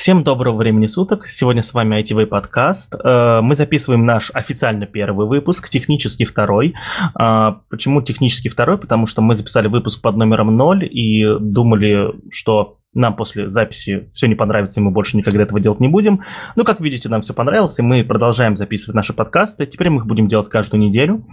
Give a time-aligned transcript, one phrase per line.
[0.00, 1.26] Всем доброго времени суток.
[1.26, 2.94] Сегодня с вами ITV подкаст.
[2.94, 6.74] Э, мы записываем наш официально первый выпуск, технический второй.
[7.20, 8.78] Э, почему технический второй?
[8.78, 14.26] Потому что мы записали выпуск под номером 0 и думали, что нам после записи все
[14.26, 16.22] не понравится, и мы больше никогда этого делать не будем.
[16.56, 19.66] Ну, как видите, нам все понравилось, и мы продолжаем записывать наши подкасты.
[19.66, 21.24] Теперь мы их будем делать каждую неделю.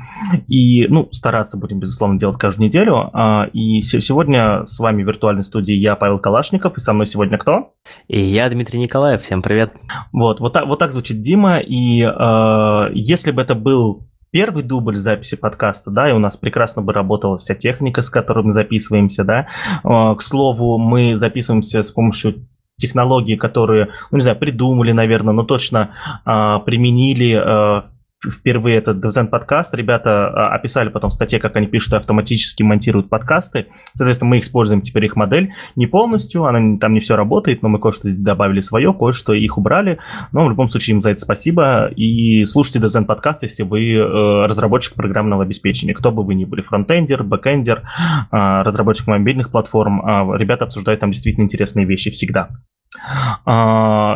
[0.48, 3.10] И, ну, стараться будем, безусловно, делать каждую неделю.
[3.14, 7.38] А, и сегодня с вами в виртуальной студии я, Павел Калашников, и со мной сегодня
[7.38, 7.74] кто?
[8.08, 9.24] И я, Дмитрий Николаев.
[9.24, 9.74] Всем привет.
[10.12, 11.58] Вот, вот так, вот так звучит Дима.
[11.58, 16.82] И э, если бы это был первый дубль записи подкаста, да, и у нас прекрасно
[16.82, 19.48] бы работала вся техника, с которой мы записываемся, да.
[19.84, 25.44] А, к слову, мы записываемся с помощью технологии, которые, ну, не знаю, придумали, наверное, но
[25.44, 25.96] точно
[26.26, 27.82] э, применили э,
[28.26, 29.74] впервые этот DevZen подкаст.
[29.74, 33.68] Ребята а, описали потом в статье, как они пишут и автоматически монтируют подкасты.
[33.96, 37.80] Соответственно, мы используем теперь их модель не полностью, она там не все работает, но мы
[37.80, 40.00] кое-что добавили свое, кое-что их убрали.
[40.32, 41.88] Но в любом случае им за это спасибо.
[41.96, 45.94] И слушайте DevZen подкаст, если вы э, разработчик программного обеспечения.
[45.94, 47.84] Кто бы вы ни были, фронтендер, бэкендер,
[48.32, 52.50] э, разработчик мобильных платформ, э, ребята обсуждают там действительно интересные вещи всегда.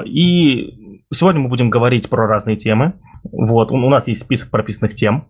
[0.05, 0.81] И
[1.13, 2.93] Сегодня мы будем говорить про разные темы.
[3.23, 5.25] Вот, у нас есть список прописанных тем.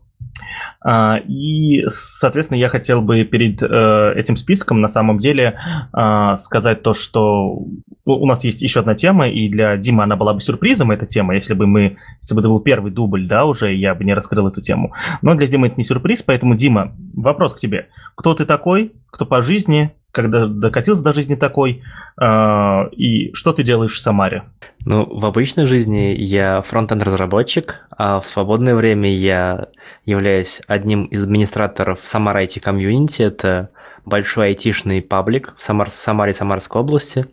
[0.83, 5.59] А, и, соответственно, я хотел бы перед э, этим списком на самом деле
[5.93, 7.65] а, сказать то, что
[8.05, 11.35] у нас есть еще одна тема, и для Димы она была бы сюрпризом, эта тема,
[11.35, 14.47] если бы мы, если бы это был первый дубль, да, уже, я бы не раскрыл
[14.47, 14.93] эту тему.
[15.21, 17.89] Но для Димы это не сюрприз, поэтому, Дима, вопрос к тебе.
[18.15, 18.93] Кто ты такой?
[19.11, 19.91] Кто по жизни?
[20.11, 21.83] Когда докатился до жизни такой,
[22.21, 24.43] э, и что ты делаешь в Самаре?
[24.85, 29.67] Ну, в обычной жизни я фронтенд-разработчик, а в свободное время я
[30.05, 33.23] являюсь одним из администраторов Самара IT Community.
[33.23, 33.69] Это
[34.05, 37.27] большой айтишный паблик в, Самар, в Самаре Самарской области.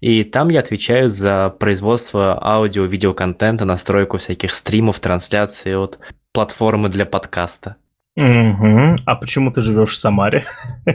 [0.00, 5.98] И там я отвечаю за производство аудио-видеоконтента, настройку всяких стримов, трансляций от
[6.32, 7.76] платформы для подкаста.
[8.16, 8.96] Угу.
[9.06, 10.46] А почему ты живешь в Самаре?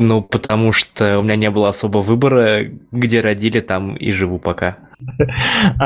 [0.00, 4.78] Ну, потому что у меня не было особо выбора, где родили, там и живу пока.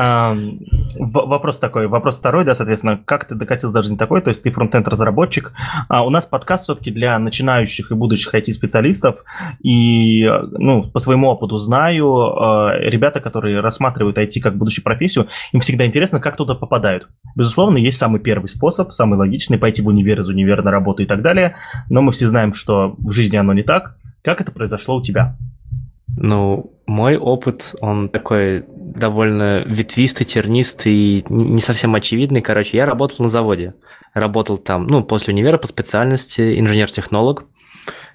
[0.98, 4.50] Вопрос такой, вопрос второй, да, соответственно, как ты докатился даже не такой, то есть ты
[4.50, 5.52] фронтенд-разработчик.
[5.88, 9.24] А у нас подкаст все-таки для начинающих и будущих IT-специалистов,
[9.62, 15.60] и, ну, по своему опыту знаю, а, ребята, которые рассматривают IT как будущую профессию, им
[15.60, 17.08] всегда интересно, как туда попадают.
[17.34, 21.06] Безусловно, есть самый первый способ, самый логичный, пойти в универ, из универа на работу и
[21.06, 21.56] так далее,
[21.90, 25.36] но мы все знаем, что в жизни оно не так, как это произошло у тебя?
[26.16, 32.42] Ну, мой опыт, он такой довольно ветвистый, тернистый, не совсем очевидный.
[32.42, 33.74] Короче, я работал на заводе.
[34.14, 37.46] Работал там, ну, после универа по специальности инженер-технолог.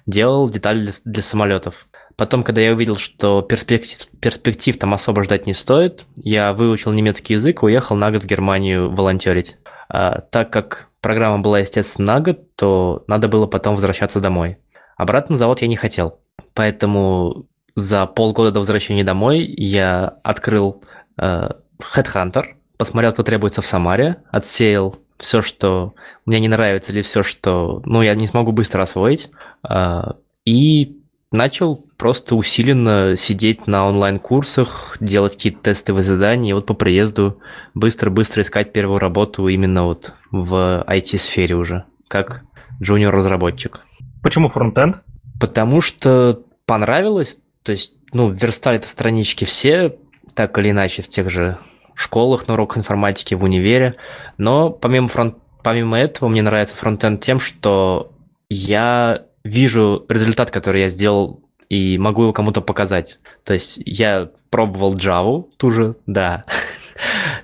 [0.06, 1.88] Делал детали для, для самолетов.
[2.16, 7.34] Потом, когда я увидел, что перспектив, перспектив там особо ждать не стоит, я выучил немецкий
[7.34, 9.56] язык и уехал на год в Германию волонтерить.
[9.88, 14.58] А, так как программа была, естественно, на год, то надо было потом возвращаться домой.
[14.98, 16.18] Обратно на завод я не хотел.
[16.52, 20.82] Поэтому за полгода до возвращения домой я открыл
[21.16, 21.48] э,
[21.94, 22.44] Headhunter,
[22.76, 25.94] посмотрел, кто требуется в Самаре, отсеял все, что
[26.26, 29.30] мне не нравится, или все, что ну, я не смогу быстро освоить,
[29.68, 30.02] э,
[30.44, 30.96] и
[31.30, 37.38] начал просто усиленно сидеть на онлайн-курсах, делать какие-то тестовые задания, и вот по приезду
[37.74, 42.42] быстро-быстро искать первую работу именно вот в IT-сфере уже, как
[42.82, 43.84] джуниор-разработчик.
[44.28, 44.96] Почему фронтенд?
[45.40, 49.96] Потому что понравилось, то есть, ну, верстали это странички все,
[50.34, 51.56] так или иначе, в тех же
[51.94, 53.94] школах на уроках информатики, в универе,
[54.36, 58.12] но помимо, фронт, помимо этого мне нравится фронтенд тем, что
[58.50, 61.40] я вижу результат, который я сделал,
[61.70, 63.20] и могу его кому-то показать.
[63.44, 66.44] То есть я пробовал Java, ту же, да.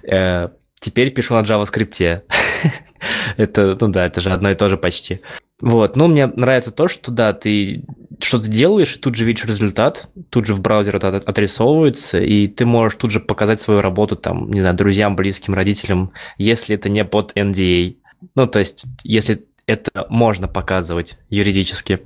[0.03, 0.49] Э,
[0.81, 2.25] теперь пишу на JavaScript.
[3.39, 5.23] это, ну да, это же одно и то же почти.
[5.65, 7.87] Вот, но мне нравится то, что да, ты
[8.21, 12.67] что-то делаешь, и тут же видишь результат, тут же в браузере это отрисовывается, и ты
[12.67, 17.03] можешь тут же показать свою работу там, не знаю, друзьям, близким, родителям, если это не
[17.06, 17.97] под NDA.
[18.35, 22.00] Ну, то есть, если это можно показывать юридически.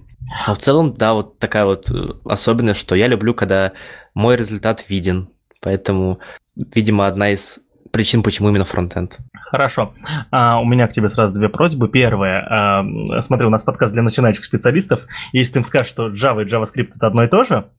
[0.47, 3.73] Но в целом, да, вот такая вот э, особенность, что я люблю, когда
[4.15, 5.31] мой результат виден.
[5.61, 6.21] Поэтому,
[6.55, 7.59] видимо, одна из
[7.91, 9.19] причин, почему именно фронтенд.
[9.51, 9.95] Хорошо.
[10.31, 11.89] А, у меня к тебе сразу две просьбы.
[11.89, 12.47] Первая.
[12.49, 15.07] А, смотри, у нас подкаст для начинающих специалистов.
[15.33, 17.71] Если ты им скажешь, что Java и JavaScript это одно и то же,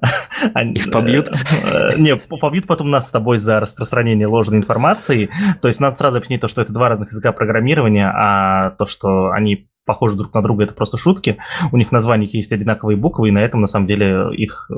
[0.54, 1.28] их побьют?
[1.28, 5.30] Э, не, побьют потом нас с тобой за распространение ложной информации.
[5.60, 9.30] То есть надо сразу объяснить то, что это два разных языка программирования, а то, что
[9.30, 11.38] они похожи друг на друга, это просто шутки.
[11.72, 14.74] У них в названиях есть одинаковые буквы, и на этом, на самом деле, их э,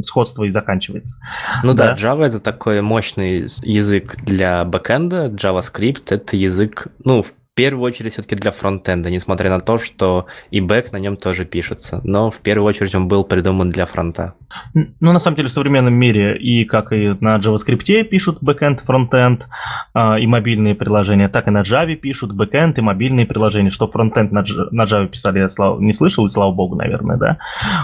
[0.00, 1.20] сходство и заканчивается.
[1.62, 7.32] Ну да, да Java это такой мощный язык для бэкэнда, JavaScript это язык, ну, в
[7.56, 12.02] первую очередь все-таки для фронтенда, несмотря на то, что и бэк на нем тоже пишется.
[12.04, 14.34] Но в первую очередь он был придуман для фронта.
[14.74, 19.48] Ну, на самом деле, в современном мире и как и на JavaScript пишут бэкэнд, фронтенд
[19.94, 23.70] э, и мобильные приложения, так и на Java пишут бэкэнд и мобильные приложения.
[23.70, 27.38] Что фронтенд на, на Java писали, я слава, не слышал, и слава богу, наверное, да.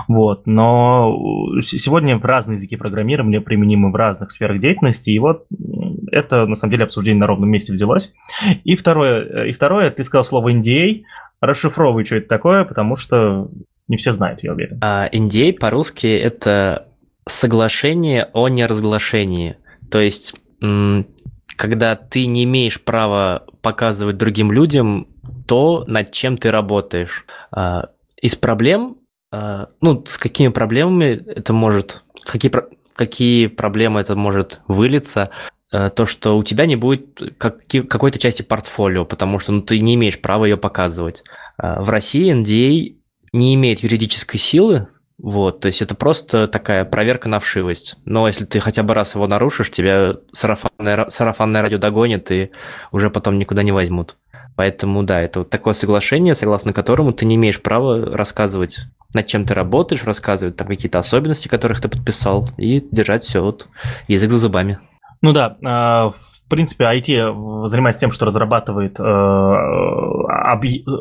[0.06, 0.46] Вот.
[0.46, 1.16] Но
[1.60, 5.46] сегодня в разные языки программирования применимы в разных сферах деятельности, и вот
[6.12, 8.12] это, на самом деле, обсуждение на ровном месте взялось.
[8.64, 11.02] И второе, э, и второе ты сказал слово NDA.
[11.40, 13.50] Расшифровывай, что это такое, потому что
[13.88, 14.78] не все знают, я уверен.
[14.80, 16.88] А, NDA по-русски это
[17.28, 19.56] соглашение о неразглашении.
[19.90, 20.34] То есть,
[21.56, 25.08] когда ты не имеешь права показывать другим людям
[25.46, 27.24] то, над чем ты работаешь.
[27.50, 28.98] А, из проблем,
[29.30, 32.52] а, ну, с какими проблемами это может, какие,
[32.94, 35.30] какие проблемы это может вылиться,
[35.72, 40.20] то, что у тебя не будет какой-то части портфолио, потому что ну, ты не имеешь
[40.20, 41.24] права ее показывать.
[41.60, 42.96] Э, в России NDA
[43.32, 44.88] не имеет юридической силы,
[45.18, 47.96] вот, то есть это просто такая проверка на вшивость.
[48.04, 52.50] Но если ты хотя бы раз его нарушишь, тебя сарафанное, сарафанное радио догонит и
[52.90, 54.16] уже потом никуда не возьмут.
[54.56, 58.80] Поэтому да, это вот такое соглашение, согласно которому ты не имеешь права рассказывать,
[59.14, 63.68] над чем ты работаешь, рассказывать там какие-то особенности, которых ты подписал, и держать все вот
[64.08, 64.78] язык за зубами.
[65.22, 66.10] Ну да, а,
[66.52, 69.02] принципе, IT занимается тем, что разрабатывает э,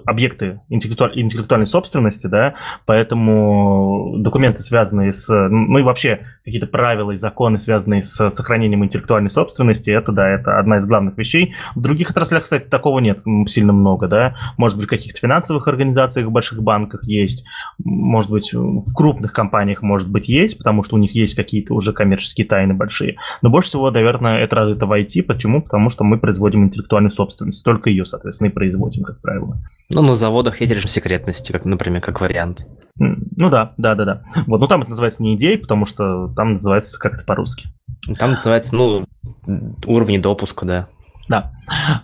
[0.05, 2.53] объекты интеллектуальной собственности, да,
[2.85, 9.29] поэтому документы, связанные с, ну и вообще какие-то правила и законы, связанные с сохранением интеллектуальной
[9.29, 11.53] собственности, это, да, это одна из главных вещей.
[11.75, 14.35] В других отраслях, кстати, такого нет сильно много, да.
[14.55, 17.45] Может быть, в каких-то финансовых организациях, в больших банках есть,
[17.83, 21.91] может быть, в крупных компаниях, может быть, есть, потому что у них есть какие-то уже
[21.91, 23.17] коммерческие тайны большие.
[23.41, 25.23] Но больше всего, наверное, это развито в IT.
[25.41, 25.63] Почему?
[25.63, 29.57] Потому что мы производим интеллектуальную собственность, только ее, соответственно, и производим, как правило.
[29.89, 32.63] Ну, на заводах есть режим секретности, как, например, как вариант.
[32.95, 34.23] Ну да, да, да, да.
[34.45, 37.69] Вот, ну там это называется не идеей, потому что там называется как-то по-русски.
[38.19, 39.05] Там называется, ну,
[39.87, 40.87] уровни допуска, да.
[41.27, 41.51] Да.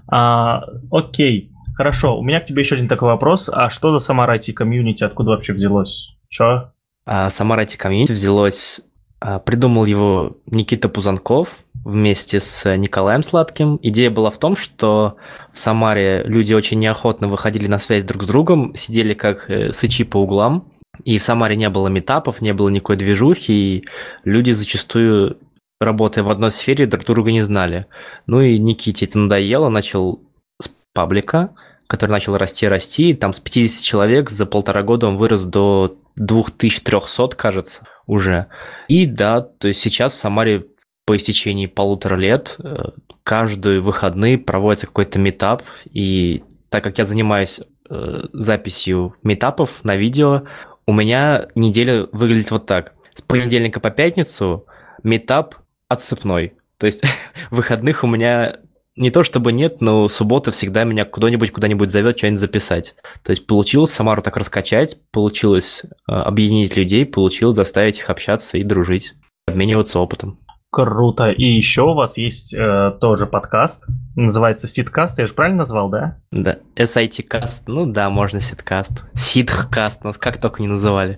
[0.07, 2.18] А, окей, хорошо.
[2.18, 3.51] У меня к тебе еще один такой вопрос.
[3.54, 5.04] А что за Самара IT комьюнити?
[5.04, 6.18] Откуда вообще взялось?
[6.30, 6.72] Че?
[7.06, 8.81] А, Самара IT комьюнити взялось...
[9.19, 11.50] А, придумал его Никита Пузанков
[11.88, 13.80] вместе с Николаем Сладким.
[13.81, 15.16] Идея была в том, что
[15.54, 20.04] в Самаре люди очень неохотно выходили на связь друг с другом, сидели как э, сычи
[20.04, 20.69] по углам,
[21.06, 23.88] и в Самаре не было метапов, не было никакой движухи, и
[24.25, 25.38] люди зачастую,
[25.80, 27.86] работая в одной сфере, друг друга не знали.
[28.25, 30.19] Ну и Никите это надоело, начал
[30.62, 31.51] с паблика,
[31.88, 35.95] который начал расти, расти, и там с 50 человек за полтора года он вырос до
[36.18, 38.48] 2300, кажется, уже.
[38.90, 40.66] И да, то есть сейчас в Самаре
[41.07, 42.89] по истечении полутора лет э,
[43.24, 50.44] каждые выходные проводится какой-то метап, и так как я занимаюсь э, записью метапов на видео,
[50.86, 52.94] у меня неделя выглядит вот так.
[53.15, 54.65] С понедельника по пятницу
[55.01, 55.56] метап
[55.88, 56.56] отсыпной.
[56.77, 57.04] То есть
[57.51, 58.57] выходных у меня
[58.98, 62.95] не то чтобы нет, но суббота всегда меня куда-нибудь куда-нибудь зовет что-нибудь записать.
[63.24, 68.63] То есть получилось Самару так раскачать, получилось э, объединить людей, получилось заставить их общаться и
[68.63, 69.13] дружить,
[69.45, 70.39] обмениваться опытом.
[70.78, 71.32] Круто.
[71.32, 73.88] И еще у вас есть э, тоже подкаст.
[74.16, 75.18] Называется Ситкаст.
[75.18, 76.19] Я же правильно назвал, да?
[76.30, 76.57] Да.
[76.76, 77.68] SIT каст.
[77.68, 79.04] Ну да, можно Ситкаст.
[79.16, 80.04] Ситхкаст.
[80.04, 81.18] Нас как только не называли.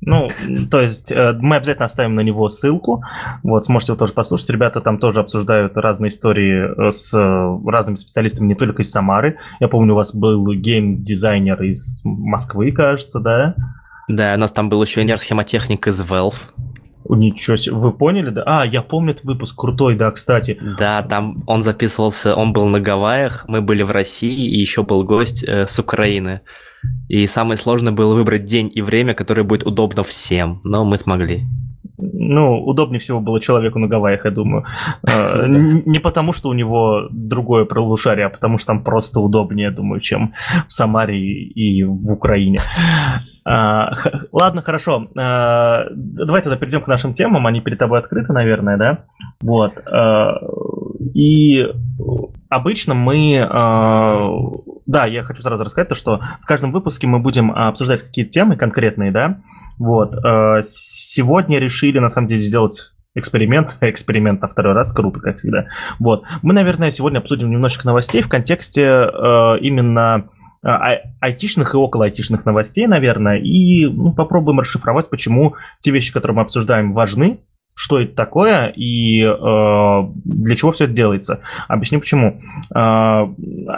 [0.00, 0.26] Ну,
[0.72, 3.04] то есть э, мы обязательно оставим на него ссылку.
[3.44, 4.50] Вот, сможете его тоже послушать.
[4.50, 7.14] Ребята там тоже обсуждают разные истории э, с
[7.64, 9.38] разными специалистами, не только из Самары.
[9.60, 13.54] Я помню, у вас был гейм-дизайнер из Москвы, кажется, да?
[14.08, 16.34] Да, у нас там был еще инженер-схемотехник из Valve.
[17.08, 18.42] Ничего себе, вы поняли, да?
[18.46, 20.58] А, я помню этот выпуск, крутой, да, кстати.
[20.78, 25.04] Да, там он записывался, он был на Гавайях, мы были в России, и еще был
[25.04, 26.42] гость э, с Украины.
[27.08, 31.44] И самое сложное было выбрать день и время, которое будет удобно всем, но мы смогли.
[32.00, 34.64] Ну, удобнее всего было человеку на Гавайях, я думаю.
[35.08, 39.70] Э, не потому, что у него другое правоушарие, а потому, что там просто удобнее, я
[39.70, 40.34] думаю, чем
[40.68, 42.60] в Самаре и в Украине.
[43.44, 43.92] А,
[44.32, 45.08] ладно, хорошо.
[45.16, 47.46] А, давай тогда перейдем к нашим темам.
[47.46, 49.04] Они перед тобой открыты, наверное, да?
[49.40, 49.72] Вот.
[49.86, 50.38] А,
[51.14, 51.66] и
[52.48, 53.38] обычно мы...
[54.86, 58.56] Да, я хочу сразу рассказать то, что в каждом выпуске мы будем обсуждать какие-то темы
[58.56, 59.38] конкретные, да?
[59.78, 60.14] Вот.
[60.62, 65.66] Сегодня решили, на самом деле, сделать эксперимент, эксперимент на второй раз, круто, как всегда.
[65.98, 66.24] Вот.
[66.42, 68.82] Мы, наверное, сегодня обсудим немножечко новостей в контексте
[69.60, 70.28] именно
[70.62, 76.36] а, айтишных и около айтишных новостей, наверное, и ну, попробуем расшифровать, почему те вещи, которые
[76.36, 77.38] мы обсуждаем, важны,
[77.78, 81.40] что это такое и э, для чего все это делается.
[81.68, 82.40] Объясню почему.
[82.74, 82.78] Э,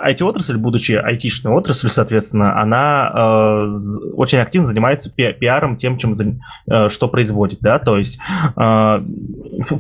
[0.09, 3.76] IT-отрасль, будучи IT-шной отраслью, соответственно, она э,
[4.14, 8.19] очень активно занимается пи- пиаром тем, чем, э, что производит, да, то есть
[8.57, 8.99] э,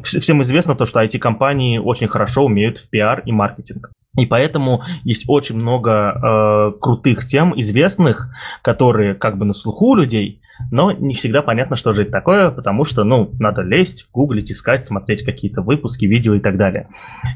[0.02, 3.90] всем известно то, что IT-компании очень хорошо умеют в пиар и маркетинг.
[4.16, 8.30] И поэтому есть очень много э, крутых тем, известных,
[8.62, 12.50] которые как бы на слуху у людей, но не всегда понятно, что же это такое,
[12.50, 16.88] потому что, ну, надо лезть, гуглить, искать, смотреть какие-то выпуски, видео и так далее.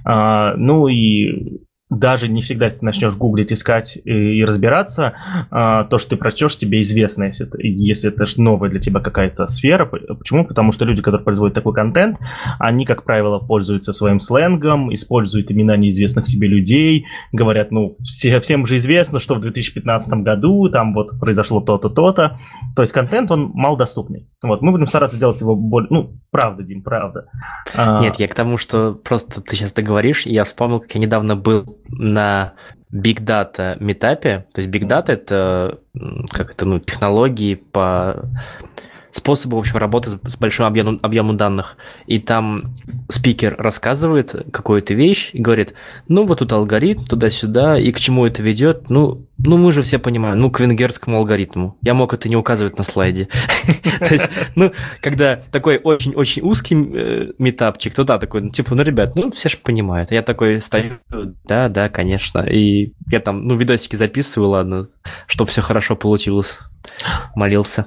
[0.04, 5.14] А, ну и даже не всегда, если ты начнешь гуглить, искать и, и разбираться,
[5.50, 9.46] а, то, что ты прочтешь, тебе известно, если это, если это новая для тебя какая-то
[9.48, 9.84] сфера.
[9.84, 10.46] Почему?
[10.46, 12.18] Потому что люди, которые производят такой контент,
[12.58, 18.66] они, как правило, пользуются своим сленгом, используют имена неизвестных себе людей, говорят, ну, все, всем
[18.66, 22.38] же известно, что в 2015 году там вот произошло то-то, то-то.
[22.74, 24.30] То есть контент, он малодоступный.
[24.42, 25.88] Вот, мы будем стараться делать его более...
[25.90, 27.26] Ну, правда, Дим, правда.
[27.74, 31.36] А, Нет, я к тому, что просто ты сейчас договоришь, я вспомнил, как я недавно
[31.36, 32.54] был на
[32.92, 34.46] Big Data метапе.
[34.54, 35.78] То есть Big Data это
[36.30, 38.24] как это, ну, технологии по
[39.14, 41.76] способы, в общем, работы с большим объемом, объемом данных.
[42.06, 42.64] И там
[43.09, 45.75] спикер рассказывает какую-то вещь и говорит,
[46.09, 48.90] ну, вот тут алгоритм, туда-сюда, и к чему это ведет?
[48.90, 51.76] Ну, ну, мы же все понимаем, ну, к венгерскому алгоритму.
[51.83, 53.28] Я мог это не указывать на слайде.
[54.00, 58.83] То есть, ну, когда такой очень-очень узкий э, метапчик, то да, такой, ну, типа, ну,
[58.83, 60.11] ребят, ну, все же понимают.
[60.11, 60.99] Я такой стою,
[61.44, 62.40] да, да, конечно.
[62.40, 64.88] И я там, ну, видосики записываю, ладно,
[65.28, 66.62] чтобы все хорошо получилось.
[67.37, 67.87] Молился.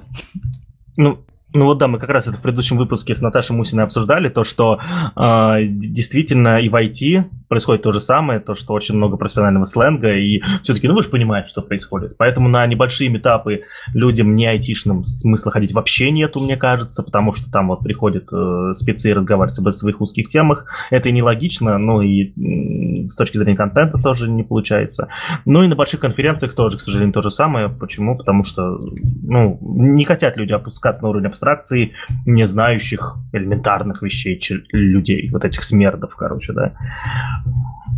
[0.98, 1.24] Ну,
[1.54, 4.44] ну вот да, мы как раз это в предыдущем выпуске с Наташей Мусиной обсуждали, то,
[4.44, 4.80] что
[5.16, 10.12] э, действительно и в IT происходит то же самое, то, что очень много профессионального сленга,
[10.12, 12.16] и все-таки, ну вы же понимаете, что происходит.
[12.16, 13.62] Поэтому на небольшие метапы
[13.94, 18.72] людям не айтишным смысла ходить вообще нету, мне кажется, потому что там вот приходят э,
[18.74, 20.66] спецы и разговаривают об своих узких темах.
[20.90, 25.08] Это и нелогично, ну и э, с точки зрения контента тоже не получается.
[25.44, 27.68] Ну и на больших конференциях тоже, к сожалению, то же самое.
[27.68, 28.16] Почему?
[28.16, 28.76] Потому что,
[29.22, 31.92] ну, не хотят люди опускаться на уровень абстракции,
[32.26, 34.40] не знающих элементарных вещей
[34.72, 36.74] людей, вот этих смердов, короче, да.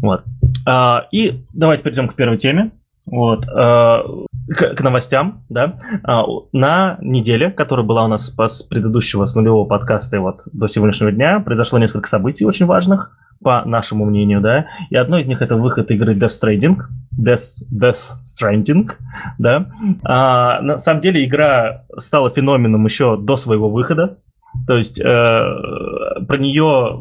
[0.03, 0.25] Вот.
[0.67, 2.73] А, и давайте перейдем к первой теме.
[3.07, 4.05] Вот, а,
[4.49, 5.77] к, к новостям, да.
[6.05, 10.69] А, на неделе, которая была у нас с предыдущего, с нулевого подкаста и вот до
[10.69, 14.67] сегодняшнего дня, произошло несколько событий очень важных, по нашему мнению, да.
[14.91, 16.77] И одно из них это выход игры Death Stranding,
[17.19, 18.91] Death, Death Stranding,
[19.39, 19.73] да.
[20.05, 24.19] А, на самом деле игра стала феноменом еще до своего выхода.
[24.67, 27.01] То есть э, про нее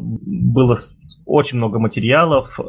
[0.52, 0.76] было
[1.26, 2.62] очень много материалов, э,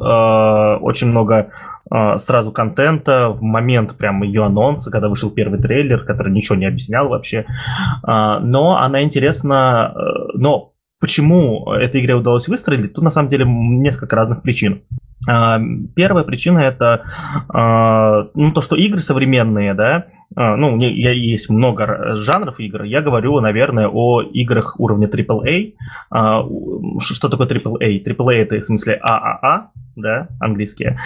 [0.80, 1.50] очень много
[1.90, 6.66] э, сразу контента в момент прям ее анонса, когда вышел первый трейлер, который ничего не
[6.66, 7.44] объяснял вообще.
[8.06, 10.00] Э, но она интересна, э,
[10.34, 10.72] но
[11.02, 12.94] Почему этой игре удалось выстрелить?
[12.94, 14.82] Тут на самом деле несколько разных причин.
[15.28, 15.60] А,
[15.94, 17.04] первая причина это
[17.48, 22.82] а, ну, то, что игры современные, да, а, ну, я, есть много жанров игр.
[22.82, 25.74] Я говорю, наверное, о играх уровня AAA.
[27.00, 28.04] Что такое AAA?
[28.04, 30.98] AAA это в смысле ААА, да, английские.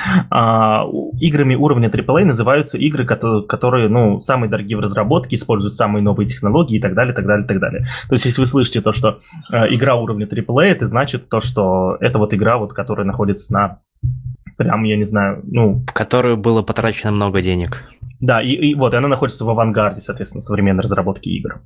[1.21, 6.77] Играми уровня AAA называются игры, которые, ну, самые дорогие в разработке, используют самые новые технологии
[6.77, 7.89] и так далее, так далее, так далее.
[8.09, 9.19] То есть, если вы слышите то, что
[9.51, 13.79] игра уровня AAA, это значит то, что это вот игра, вот, которая находится на
[14.57, 15.85] прям, я не знаю, ну...
[15.89, 17.83] В которую было потрачено много денег.
[18.21, 21.61] Да, и, и вот, и она находится в авангарде, соответственно, современной разработки игр.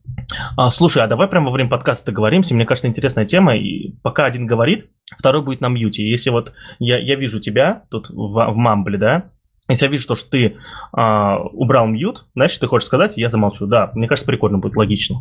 [0.56, 2.54] А, слушай, а давай прямо во время подкаста договоримся.
[2.54, 3.56] Мне кажется, интересная тема.
[3.56, 6.08] И пока один говорит, второй будет на мьюте.
[6.08, 9.30] Если вот я, я вижу тебя тут в, в Мамбле, да,
[9.70, 10.56] если я вижу, что, что ты
[10.92, 13.66] а, убрал мьют, значит, ты хочешь сказать, я замолчу.
[13.66, 15.18] Да, мне кажется, прикольно будет, логично.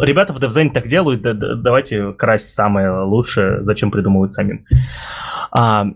[0.00, 4.64] Ребята в DevZen так делают, да, да, давайте красть самое лучшее, зачем придумывать самим.
[5.50, 5.86] А,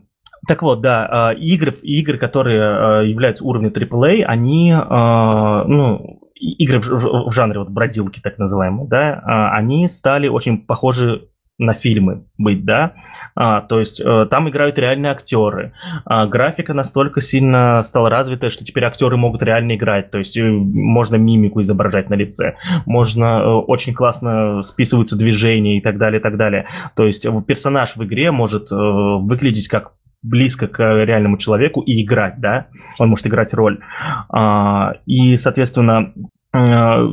[0.46, 6.80] так вот, да, а, игры, игры, которые а, являются уровнем AAA, они, а, ну, игры
[6.80, 11.28] в жанре вот бродилки, так называемые, да, они стали очень похожи
[11.60, 12.94] на фильмы быть, да,
[13.36, 15.74] а, то есть а, там играют реальные актеры,
[16.06, 20.50] а, графика настолько сильно стала развитая, что теперь актеры могут реально играть, то есть э,
[20.50, 22.56] можно мимику изображать на лице,
[22.86, 26.66] можно э, очень классно списываются движения и так далее, и так далее,
[26.96, 32.68] то есть персонаж в игре может выглядеть как близко к реальному человеку и играть, да,
[32.98, 33.80] он может играть роль.
[34.28, 36.12] А, и, соответственно,
[36.52, 37.06] а,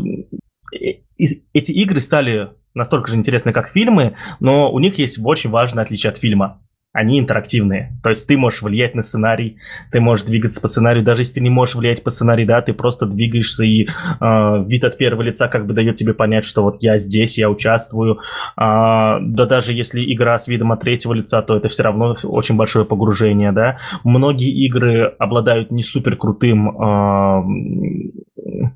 [1.17, 6.11] эти игры стали настолько же интересны, как фильмы, но у них есть очень важное отличие
[6.11, 6.61] от фильма.
[6.97, 7.91] Они интерактивные.
[8.01, 9.57] То есть ты можешь влиять на сценарий,
[9.91, 12.73] ты можешь двигаться по сценарию, даже если ты не можешь влиять по сценарию, да, ты
[12.73, 16.77] просто двигаешься, и э, вид от первого лица как бы дает тебе понять, что вот
[16.81, 18.17] я здесь, я участвую.
[18.59, 22.55] Э, да даже если игра с видом от третьего лица, то это все равно очень
[22.55, 23.77] большое погружение, да.
[24.03, 27.43] Многие игры обладают не супер крутым э,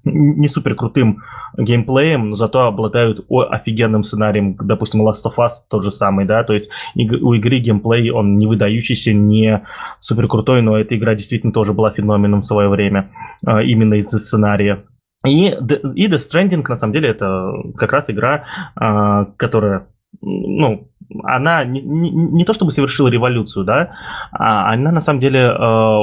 [0.04, 1.24] не супер крутым
[1.58, 4.56] геймплеем, но зато обладают офигенным сценарием.
[4.56, 8.48] Допустим, Last of Us тот же самый, да, то есть у игры геймплей, он не
[8.48, 9.66] выдающийся, не
[10.00, 13.12] супер крутой, но эта игра действительно тоже была феноменом в свое время,
[13.46, 14.86] а, именно из-за сценария.
[15.26, 18.46] И, и Death Stranding, на самом деле, это как раз игра,
[18.76, 19.88] а, которая
[20.22, 20.91] ну,
[21.24, 23.92] она не, не, не то чтобы совершила революцию, да,
[24.32, 26.00] а она на самом деле э,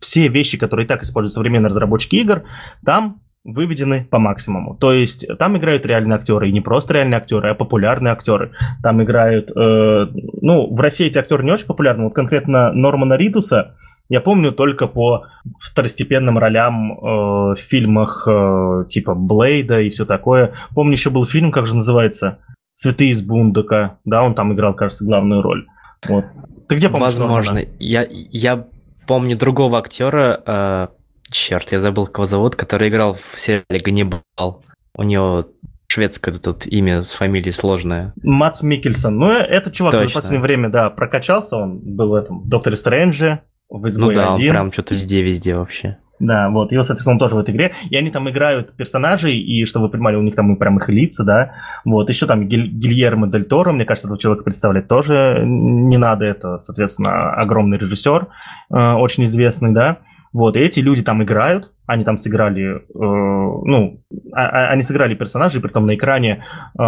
[0.00, 2.42] все вещи, которые и так используют современные разработчики игр,
[2.84, 4.76] там выведены по максимуму.
[4.76, 8.52] То есть там играют реальные актеры, и не просто реальные актеры, а популярные актеры.
[8.82, 10.06] Там играют, э,
[10.40, 13.76] ну, в России эти актеры не очень популярны, вот конкретно Нормана Ридуса,
[14.08, 15.24] я помню только по
[15.58, 20.52] второстепенным ролям э, в фильмах э, типа Блейда и все такое.
[20.74, 22.38] Помню, еще был фильм, как же называется?
[22.74, 25.66] Цветы из Бундука, да, он там играл, кажется, главную роль.
[26.08, 26.24] Вот.
[26.68, 27.12] Ты где помнишь?
[27.12, 27.64] Возможно.
[27.78, 28.66] Я, я
[29.06, 30.88] помню другого актера, э,
[31.30, 34.64] черт, я забыл, кого зовут, который играл в сериале Ганнибал.
[34.94, 35.46] У него
[35.92, 38.14] шведское тут имя с фамилией сложное.
[38.22, 39.18] Мац Микельсон.
[39.18, 40.08] Ну, этот чувак Точно.
[40.08, 44.34] за последнее время, да, прокачался, он был в этом Докторе Стрэнджи, в Изгой ну да,
[44.34, 44.46] 1.
[44.46, 45.98] он прям что-то везде-везде вообще.
[46.22, 47.72] Да, вот, его, соответственно, он тоже в этой игре.
[47.90, 50.88] И они там играют персонажей, и чтобы вы понимали, у них там и прям их
[50.88, 51.54] лица, да.
[51.84, 56.24] Вот, еще там Гиль, Гильермо Дель Торо, мне кажется, этого человека представлять тоже не надо.
[56.24, 58.28] Это, соответственно, огромный режиссер,
[58.70, 59.98] э, очень известный, да.
[60.32, 64.00] Вот, и эти люди там играют, они там сыграли, э, ну,
[64.32, 66.44] а, а, они сыграли персонажей, при том на экране
[66.78, 66.82] э,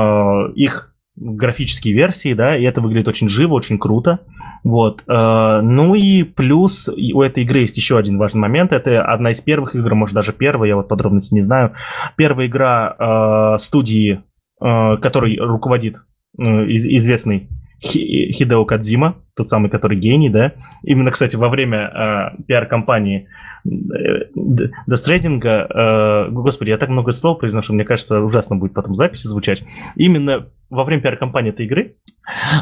[0.54, 4.20] их графические версии, да, и это выглядит очень живо, очень круто.
[4.64, 5.04] Вот.
[5.06, 8.72] Э, ну и плюс у этой игры есть еще один важный момент.
[8.72, 11.74] Это одна из первых игр, может даже первая, я вот подробности не знаю.
[12.16, 14.24] Первая игра э, студии,
[14.60, 15.98] э, которой руководит
[16.36, 17.48] известный
[17.84, 20.52] Хидео Кадзима, тот самый, который гений, да.
[20.82, 23.28] Именно, кстати, во время э, пиар-компании
[23.64, 29.62] Дестрейдинга, э, господи, я так много слов произношу, мне кажется, ужасно будет потом записи звучать.
[29.96, 31.96] Именно во время пиар-компании этой игры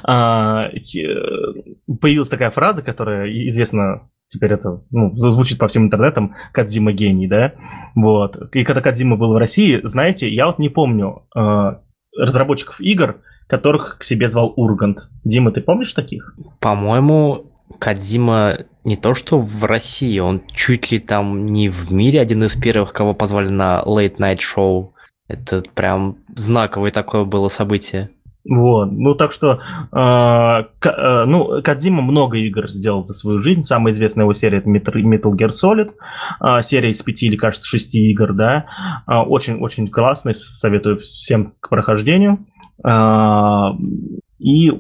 [0.05, 0.71] э,
[2.01, 7.55] появилась такая фраза, которая известна теперь это ну, звучит по всем интернетам, Кадзима гений, да,
[7.95, 8.55] вот.
[8.55, 11.77] И когда Кадзима был в России, знаете, я вот не помню э,
[12.17, 13.17] разработчиков игр,
[13.53, 15.11] которых к себе звал Ургант.
[15.25, 16.35] Дима, ты помнишь таких?
[16.59, 22.45] По-моему, Кадзима не то что в России, он чуть ли там не в мире один
[22.45, 24.93] из первых, кого позвали на Late Night Show.
[25.29, 28.09] Это прям знаковое такое было событие.
[28.49, 29.61] Вот, ну так что,
[29.93, 33.63] э, э, ну, Кадзима много игр сделал за свою жизнь.
[33.63, 35.91] Самая известная его серия это Metal Gear Solid,
[36.41, 38.65] э, серия из пяти или, кажется, шести игр, да.
[39.07, 42.47] Очень-очень э, классный, советую всем к прохождению.
[42.85, 43.69] Э,
[44.39, 44.73] и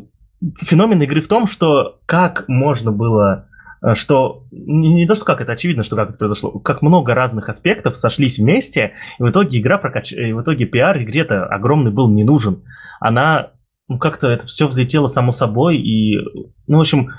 [0.58, 3.46] феномен игры в том, что как можно было
[3.82, 7.48] Э, что не, то, что как это очевидно, что как это произошло, как много разных
[7.48, 10.12] аспектов сошлись вместе, и в итоге игра прокач...
[10.12, 12.62] и в итоге пиар игре-то огромный был не нужен.
[13.00, 13.50] Она
[13.88, 16.18] ну, как-то это все взлетело само собой, и,
[16.66, 17.11] ну, в общем,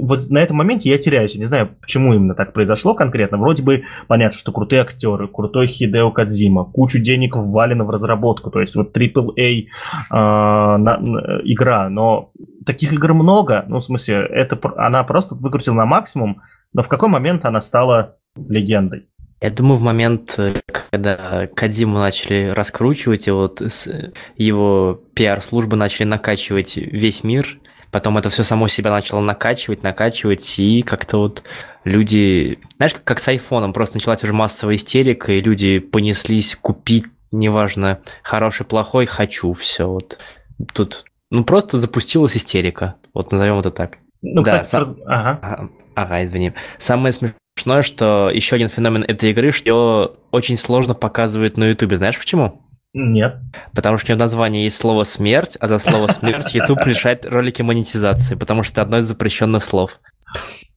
[0.00, 1.34] вот на этом моменте я теряюсь.
[1.34, 3.38] Я не знаю, почему именно так произошло конкретно.
[3.38, 8.60] Вроде бы понятно, что крутые актеры, крутой Хидео Кадзима, кучу денег ввалено в разработку, то
[8.60, 9.66] есть вот AAA э,
[10.10, 12.30] на, на, игра, но
[12.64, 17.08] таких игр много, ну, в смысле, это, она просто выкрутила на максимум, но в какой
[17.08, 19.08] момент она стала легендой?
[19.40, 20.38] Я думаю, в момент,
[20.90, 23.62] когда Кадиму начали раскручивать, и вот
[24.36, 27.58] его пиар-службы начали накачивать весь мир,
[27.90, 31.42] потом это все само себя начало накачивать, накачивать, и как-то вот
[31.84, 38.00] люди, знаешь, как с айфоном, просто началась уже массовая истерика, и люди понеслись купить, неважно,
[38.22, 40.18] хороший, плохой, хочу, все вот.
[40.72, 43.98] Тут, ну, просто запустилась истерика, вот назовем это так.
[44.22, 44.96] Ну, да, кстати, сам...
[45.06, 45.38] ага.
[45.42, 45.70] ага.
[45.94, 46.52] Ага, извини.
[46.78, 47.36] Самое смешное,
[47.82, 51.96] что еще один феномен этой игры, что очень сложно показывают на Ютубе.
[51.96, 52.60] Знаешь почему?
[52.92, 53.38] Нет.
[53.74, 58.36] Потому что в названии есть слово «смерть», а за слово «смерть» YouTube решает ролики монетизации,
[58.36, 59.98] потому что это одно из запрещенных слов.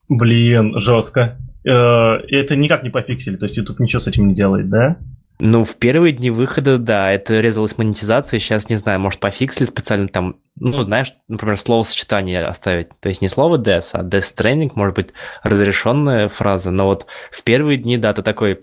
[0.09, 1.37] Блин, жестко.
[1.63, 4.97] Э, это никак не пофиксили, то есть YouTube ничего с этим не делает, да?
[5.39, 8.39] Ну, в первые дни выхода, да, это резалась монетизация.
[8.39, 12.89] Сейчас, не знаю, может, пофиксили специально там, ну, знаешь, например, словосочетание оставить.
[12.99, 15.09] То есть не слово death, а death stranding, может быть,
[15.43, 16.71] разрешенная фраза.
[16.71, 18.61] Но вот в первые дни, да, ты такой,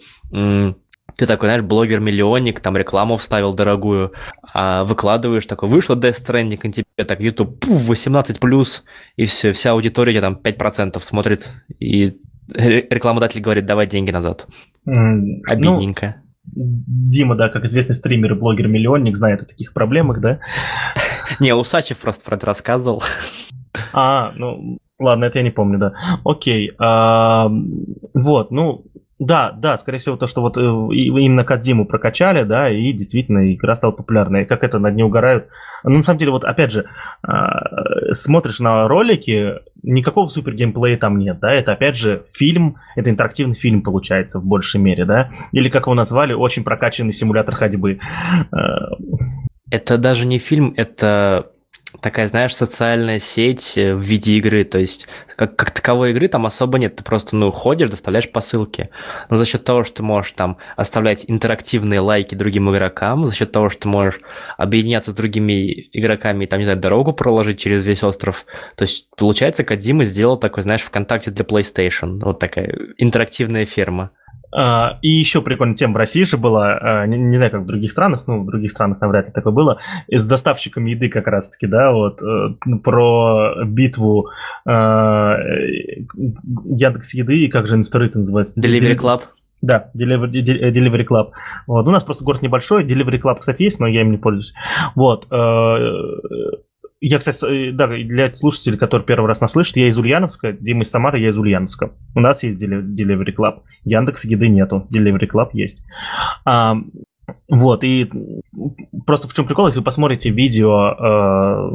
[1.17, 4.13] ты такой, знаешь, блогер-миллионник, там рекламу вставил дорогую,
[4.53, 8.83] а выкладываешь, такой, вышло Death Stranding, и тебе так YouTube, пуф, 18+,
[9.17, 12.17] и все, вся аудитория там 5% смотрит, и
[12.53, 14.49] рекламодатель говорит, давай деньги назад.
[14.89, 16.17] Mm, Обидненько.
[16.19, 20.41] Ну, Дима, да, как известный стример и блогер-миллионник, знает о таких проблемах, да?
[21.41, 23.03] Не, Усачев просто про это рассказывал.
[23.93, 25.95] А, ну, ладно, это я не помню, да.
[26.25, 26.73] Окей.
[26.79, 28.85] Вот, ну,
[29.27, 33.75] да, да, скорее всего, то, что вот э, именно Кадзиму прокачали, да, и действительно игра
[33.75, 34.45] стала популярной.
[34.45, 35.49] как это над ней угорают.
[35.83, 36.87] Ну, на самом деле, вот опять же,
[37.23, 43.11] а, смотришь на ролики, никакого супер геймплея там нет, да, это опять же фильм, это
[43.11, 48.01] интерактивный фильм получается в большей мере, да, или как его назвали, очень прокачанный симулятор ходьбы.
[48.51, 48.97] А,
[49.71, 51.51] это даже не фильм, это
[52.01, 54.65] такая, знаешь, социальная сеть э, в виде игры.
[54.65, 56.97] То есть, как, как таковой игры там особо нет.
[56.97, 58.91] Ты просто, ну, ходишь, доставляешь посылки.
[59.31, 63.53] Но за счет того, что ты можешь там оставлять интерактивные лайки другим игрокам, за счет
[63.53, 64.21] того, что ты можешь
[64.57, 68.45] объединяться с другими игроками и там, не знаю, дорогу проложить через весь остров.
[68.77, 72.21] То есть, получается, Кадзима сделал такой, знаешь, ВКонтакте для PlayStation.
[72.23, 74.11] Вот такая интерактивная ферма.
[74.57, 77.67] А, и еще прикольная тема в России же была, а, не, не знаю, как в
[77.67, 81.67] других странах, ну, в других странах навряд ли такое было, с доставщиками еды как раз-таки,
[81.67, 84.31] да, вот, э, про битву
[84.65, 84.71] э,
[86.71, 88.61] Яндекс Еды, и как же второй это называется?
[88.61, 89.23] Delivery Club.
[89.61, 91.31] Да, Delivery, Delivery Club.
[91.67, 91.89] Вот.
[91.89, 94.55] У нас просто город небольшой, Delivery Club, кстати, есть, но я им не пользуюсь.
[94.95, 95.27] Вот.
[97.07, 100.85] Я, кстати, э, да, для слушателей, которые первый раз нас слышат, я из Ульяновска, Дима
[100.85, 101.93] из Самары, я из Ульяновска.
[102.17, 103.61] У нас есть Delivery Club.
[103.85, 105.85] Яндекс еды нету, Delivery Club есть.
[106.47, 106.79] А,
[107.47, 108.11] вот, и
[109.05, 111.71] просто в чем прикол, если вы посмотрите видео э,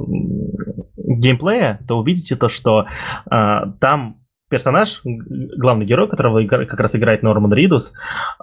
[0.97, 2.87] геймплея, то увидите то, что
[3.29, 4.17] э, там
[4.49, 7.93] персонаж, главный герой, которого как раз играет Норман Ридус,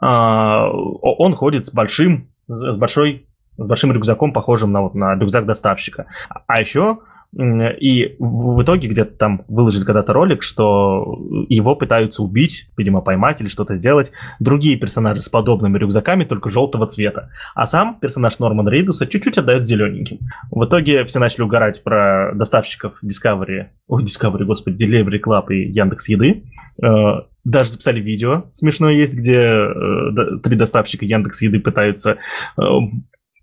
[0.01, 5.47] э, он ходит с большим, с большой с большим рюкзаком, похожим на, вот, на рюкзак
[5.47, 6.07] доставщика.
[6.47, 6.99] А еще
[7.39, 13.49] и в итоге где-то там выложили когда-то ролик, что его пытаются убить, видимо, поймать или
[13.49, 17.31] что-то сделать другие персонажи с подобными рюкзаками, только желтого цвета.
[17.55, 20.19] А сам персонаж Нормана Рейдуса чуть-чуть отдает зелененьким.
[20.51, 26.09] В итоге все начали угорать про доставщиков Discovery, ой, Discovery, господи, Delivery Club и Яндекс
[26.09, 26.45] Еды.
[26.83, 32.17] Э, даже записали видео смешное есть, где э, три доставщика Яндекс Еды пытаются
[32.57, 32.63] э,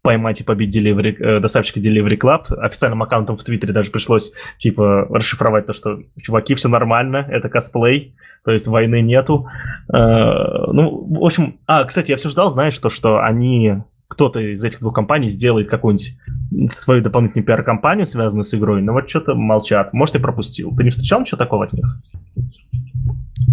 [0.03, 2.53] поймать и побить delivery, э, доставщика Delivery Club.
[2.57, 8.13] Официальным аккаунтом в Твиттере даже пришлось, типа, расшифровать то, что, чуваки, все нормально, это косплей,
[8.43, 9.47] то есть войны нету.
[9.91, 11.57] Э, ну, в общем...
[11.65, 13.77] А, кстати, я все ждал, знаешь, то, что они
[14.09, 16.19] кто-то из этих двух компаний сделает какую-нибудь
[16.71, 19.93] свою дополнительную пиар-компанию, связанную с игрой, но вот что-то молчат.
[19.93, 20.75] Может, я пропустил.
[20.75, 21.97] Ты не встречал ничего такого от них?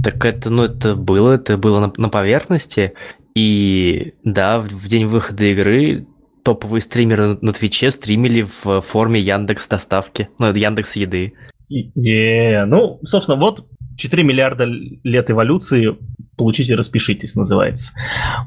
[0.03, 2.95] Так это, ну, это было, это было на, на поверхности.
[3.35, 6.07] И да, в день выхода игры
[6.43, 11.35] топовые стримеры на Твиче стримили в форме Яндекс доставки, ну, Яндекс еды.
[11.71, 12.65] Yeah.
[12.65, 13.65] Ну, собственно, вот
[14.01, 15.97] 4 миллиарда лет эволюции,
[16.37, 17.93] получите, распишитесь, называется.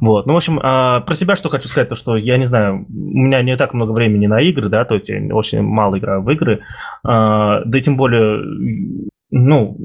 [0.01, 0.25] Вот.
[0.25, 3.17] Ну, в общем, а, про себя что хочу сказать, то, что я не знаю, у
[3.19, 6.29] меня не так много времени на игры, да, то есть я очень мало играю в
[6.31, 6.61] игры,
[7.03, 9.77] а, да и тем более ну,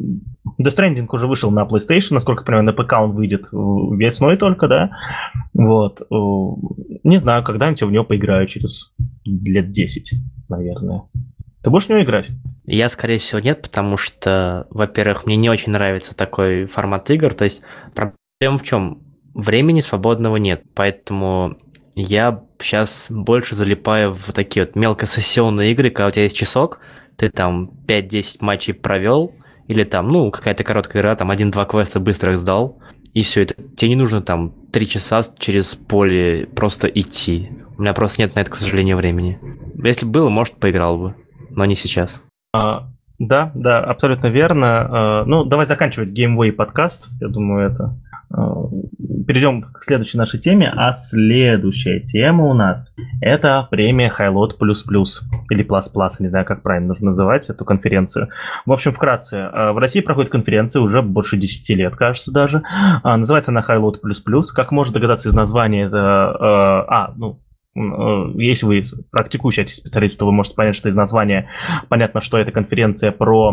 [0.60, 4.68] Death Stranding уже вышел на PlayStation, насколько я понимаю, на ПК он выйдет весной только,
[4.68, 4.90] да.
[5.54, 6.02] Вот.
[7.02, 10.14] Не знаю, когда-нибудь я в него поиграю через лет 10,
[10.48, 11.04] наверное.
[11.62, 12.28] Ты будешь в него играть?
[12.66, 17.32] Я, скорее всего, нет, потому что, во-первых, мне не очень нравится такой формат игр.
[17.32, 17.62] То есть
[17.94, 19.02] проблема в чем?
[19.34, 21.56] Времени свободного нет, поэтому
[21.94, 26.80] я сейчас больше залипаю в такие вот мелкосессионные игры, когда у тебя есть часок,
[27.16, 29.32] ты там 5-10 матчей провел,
[29.68, 32.78] или там, ну, какая-то короткая игра, там один-два квеста быстро сдал,
[33.14, 33.54] и все это.
[33.76, 37.50] Тебе не нужно там три часа через поле просто идти.
[37.76, 39.38] У меня просто нет на это, к сожалению, времени.
[39.84, 41.14] Если было, может, поиграл бы,
[41.50, 42.24] но не сейчас.
[42.54, 45.20] А, да, да, абсолютно верно.
[45.20, 47.06] А, ну, давай заканчивать Gameway подкаст.
[47.20, 47.94] Я думаю, это
[48.30, 54.50] перейдем к следующей нашей теме, а следующая тема у нас это премия Highload++,
[55.50, 58.28] или Plus Plus, не знаю, как правильно нужно называть эту конференцию.
[58.66, 62.62] В общем, вкратце, э, в России проходит конференция уже больше 10 лет, кажется, даже.
[63.02, 63.98] А, называется она Highload++.
[64.54, 65.96] Как можно догадаться из названия, это...
[65.96, 67.40] Э, а, ну,
[68.36, 71.48] если вы практикующий IT-специалист, то вы можете понять, что из названия
[71.88, 73.52] понятно, что это конференция про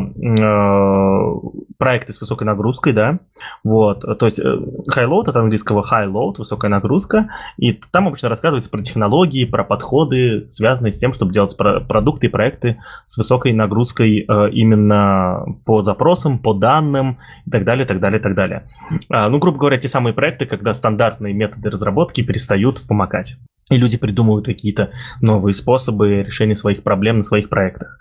[1.77, 3.19] проекты с высокой нагрузкой, да,
[3.63, 8.69] вот, то есть high load от английского high load, высокая нагрузка, и там обычно рассказывается
[8.69, 14.25] про технологии, про подходы, связанные с тем, чтобы делать продукты и проекты с высокой нагрузкой
[14.51, 18.69] именно по запросам, по данным и так далее, так далее, так далее.
[19.09, 23.35] А, ну, грубо говоря, те самые проекты, когда стандартные методы разработки перестают помогать.
[23.71, 27.99] И люди придумывают какие-то новые способы решения своих проблем на своих проектах.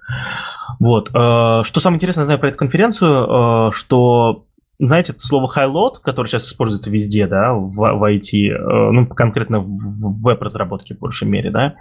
[0.78, 1.10] Вот.
[1.12, 4.46] А, что самое интересное, знаю про эту конференцию, а, что
[4.78, 10.96] знаете, слово high-load, которое сейчас используется везде, да, в, в IT, ну, конкретно в веб-разработке
[10.96, 11.76] в большей мере, да,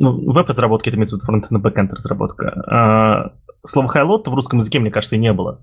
[0.00, 3.32] ну, веб-разработки, это имеется в виду фронт и бэкэнд разработка
[3.66, 5.60] слова highlight в русском языке, мне кажется, и не было.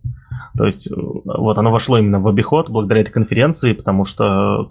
[0.57, 4.67] То есть э, вот оно вошло именно в обиход благодаря этой конференции, потому что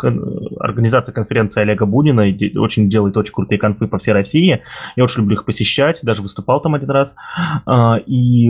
[0.61, 2.22] организация конференции Олега Бунина
[2.57, 4.62] очень делает очень крутые конфы по всей России.
[4.96, 7.16] Я очень люблю их посещать, даже выступал там один раз.
[7.66, 8.48] А, и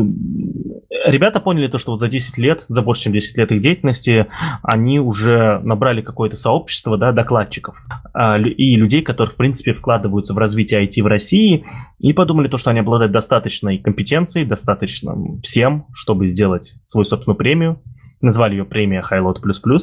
[1.07, 4.27] ребята поняли то, что вот за 10 лет, за больше, чем 10 лет их деятельности,
[4.63, 7.77] они уже набрали какое-то сообщество да, докладчиков
[8.13, 11.65] а, и людей, которые, в принципе, вкладываются в развитие IT в России,
[11.99, 17.81] и подумали то, что они обладают достаточной компетенцией, достаточно всем, чтобы сделать свою собственную премию.
[18.21, 19.41] Назвали ее премия Highload++,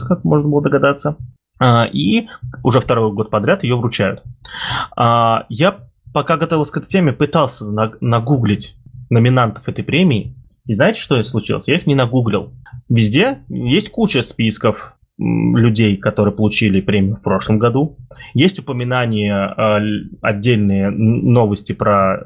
[0.07, 1.17] как можно было догадаться.
[1.59, 2.27] А, и
[2.63, 4.23] уже второй год подряд ее вручают.
[4.97, 7.65] А, я, пока готовился к этой теме, пытался
[8.01, 8.75] нагуглить
[9.09, 10.35] номинантов этой премии.
[10.65, 11.67] И знаете, что случилось?
[11.67, 12.53] Я их не нагуглил.
[12.89, 17.97] Везде есть куча списков людей, которые получили премию в прошлом году.
[18.33, 22.23] Есть упоминания, э, отдельные новости про э,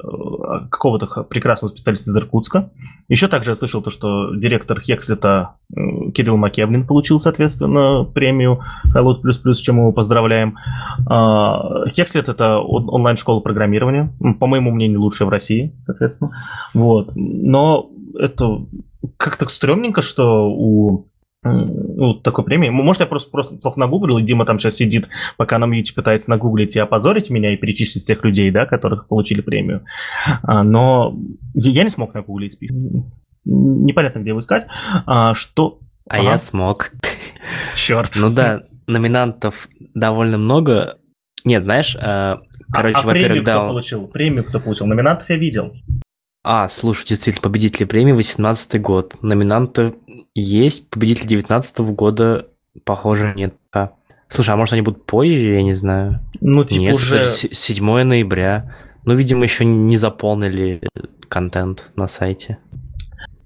[0.70, 2.72] какого-то прекрасного специалиста из Иркутска.
[3.10, 8.62] Еще также я слышал то, что директор Хекслета э, Кирилл Макевлин получил, соответственно, премию
[8.94, 10.58] Highload++, с чем мы его поздравляем.
[11.90, 16.32] Хекслет— это онлайн-школа программирования, по моему мнению, лучшая в России, соответственно.
[16.74, 17.12] Вот.
[17.16, 18.66] Но это
[19.18, 21.08] как-то стрёмненько, что у
[21.46, 22.70] ну, такой премии.
[22.70, 26.30] Может, я просто, просто плохо нагуглил, и Дима там сейчас сидит, пока на мьюте пытается
[26.32, 29.86] нагуглить и опозорить меня и перечислить всех людей, да, которых получили премию.
[30.44, 31.16] А, но
[31.54, 32.78] я не смог нагуглить список.
[33.46, 34.66] Непонятно, где его искать.
[35.06, 35.80] А, что...
[36.08, 36.32] А ага.
[36.32, 36.92] я смог.
[37.76, 38.12] Черт.
[38.16, 40.98] Ну да, номинантов довольно много.
[41.44, 43.58] Нет, знаешь, а, короче, а, а во-первых, да...
[43.58, 44.08] кто получил?
[44.08, 44.88] Премию кто получил?
[44.88, 45.74] Номинантов я видел.
[46.48, 49.16] А, слушай, действительно, победители премии 18 год.
[49.24, 49.96] Номинанты
[50.36, 52.46] есть, победитель 19 года,
[52.84, 53.56] похоже, нет.
[53.74, 53.94] А.
[54.30, 56.20] Слушай, а может они будут позже, я не знаю.
[56.42, 57.32] Ну, типа нет, уже...
[57.32, 58.76] 7 ноября.
[59.06, 60.82] Ну, видимо, еще не заполнили
[61.30, 62.60] контент на сайте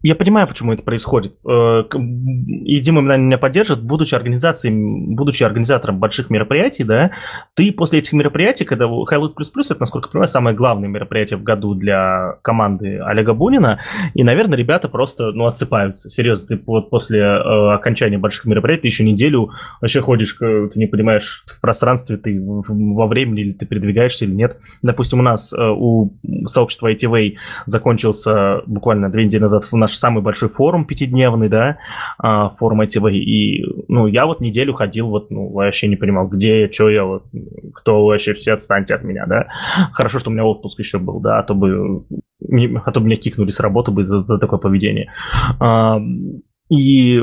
[0.01, 1.35] я понимаю, почему это происходит.
[1.45, 4.73] Э, и Дима меня поддержит, будучи организацией,
[5.13, 7.11] будучи организатором больших мероприятий, да,
[7.53, 11.75] ты после этих мероприятий, когда Highlight это, насколько я понимаю, самое главное мероприятие в году
[11.75, 13.81] для команды Олега Бунина,
[14.13, 16.09] и, наверное, ребята просто, ну, отсыпаются.
[16.09, 21.43] Серьезно, ты вот после э, окончания больших мероприятий еще неделю вообще ходишь, ты не понимаешь,
[21.45, 24.57] в пространстве ты во времени или ты передвигаешься или нет.
[24.81, 26.13] Допустим, у нас э, у
[26.45, 27.35] сообщества ITV
[27.65, 31.77] закончился буквально две недели назад в наш наш самый большой форум пятидневный, да,
[32.17, 36.61] а, форум ITV, и, ну, я вот неделю ходил, вот, ну, вообще не понимал, где
[36.61, 37.25] я, что я, вот,
[37.73, 39.47] кто вообще, все отстаньте от меня, да.
[39.91, 42.05] Хорошо, что у меня отпуск еще был, да, а то бы,
[42.85, 45.11] а то бы меня кикнули с работы бы за, за такое поведение.
[45.59, 45.99] А,
[46.69, 47.15] и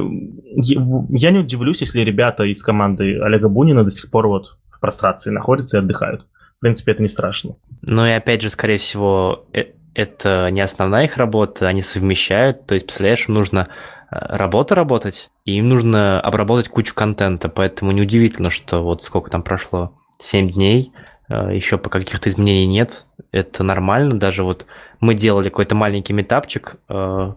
[0.57, 5.31] я не удивлюсь, если ребята из команды Олега Бунина до сих пор вот в прострации
[5.31, 6.27] находятся и отдыхают.
[6.57, 7.53] В принципе, это не страшно.
[7.83, 12.67] Ну и опять же, скорее всего, э, это не основная их работа, они совмещают.
[12.67, 13.69] То есть, представляешь, нужно
[14.11, 19.43] э, работа работать, и им нужно обработать кучу контента, поэтому неудивительно, что вот сколько там
[19.43, 20.93] прошло, 7 дней,
[21.31, 24.67] э, еще по каких-то изменений нет, это нормально, даже вот
[25.01, 27.35] мы делали какой-то маленький метапчик 1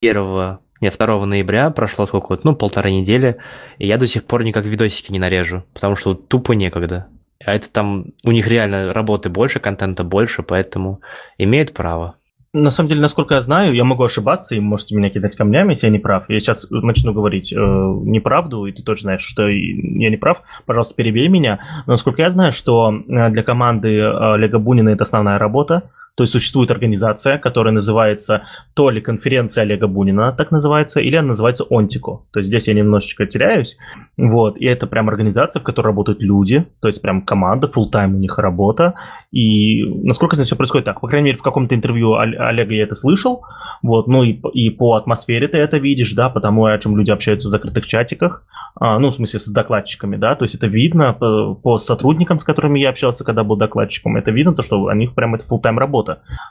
[0.00, 3.38] э, нет, 2 ноября прошло сколько, ну, полторы недели,
[3.78, 7.08] и я до сих пор никак видосики не нарежу, потому что тупо некогда.
[7.44, 11.00] А это там, у них реально работы больше, контента больше, поэтому
[11.38, 12.16] имеют право.
[12.54, 15.88] На самом деле, насколько я знаю, я могу ошибаться, и можете меня кидать камнями, если
[15.88, 16.26] я не прав.
[16.28, 20.40] Я сейчас начну говорить э, неправду, и ты тоже знаешь, что я не прав.
[20.64, 21.82] Пожалуйста, перебей меня.
[21.86, 26.22] Но насколько я знаю, что э, для команды э, Олега Бунина это основная работа, то
[26.22, 31.64] есть существует организация, которая называется то ли конференция Олега Бунина, так называется, или она называется
[31.70, 32.22] Онтико.
[32.32, 33.76] То есть здесь я немножечко теряюсь.
[34.16, 38.14] Вот, и это прям организация, в которой работают люди, то есть прям команда, full тайм
[38.14, 38.94] у них работа.
[39.32, 42.94] И насколько это все происходит так, по крайней мере, в каком-то интервью Олега я это
[42.94, 43.42] слышал,
[43.82, 47.48] Вот, ну и, и по атмосфере ты это видишь, да, потому о чем люди общаются
[47.48, 48.44] в закрытых чатиках,
[48.76, 52.44] а, ну, в смысле, с докладчиками, да, то есть это видно по, по сотрудникам, с
[52.44, 55.78] которыми я общался, когда был докладчиком, это видно, то, что у них прям это full-time
[55.78, 56.03] работа.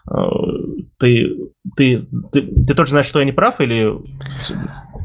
[0.08, 0.30] А,
[1.00, 3.94] ты, ты, ты, ты тоже знаешь, что я не прав, или...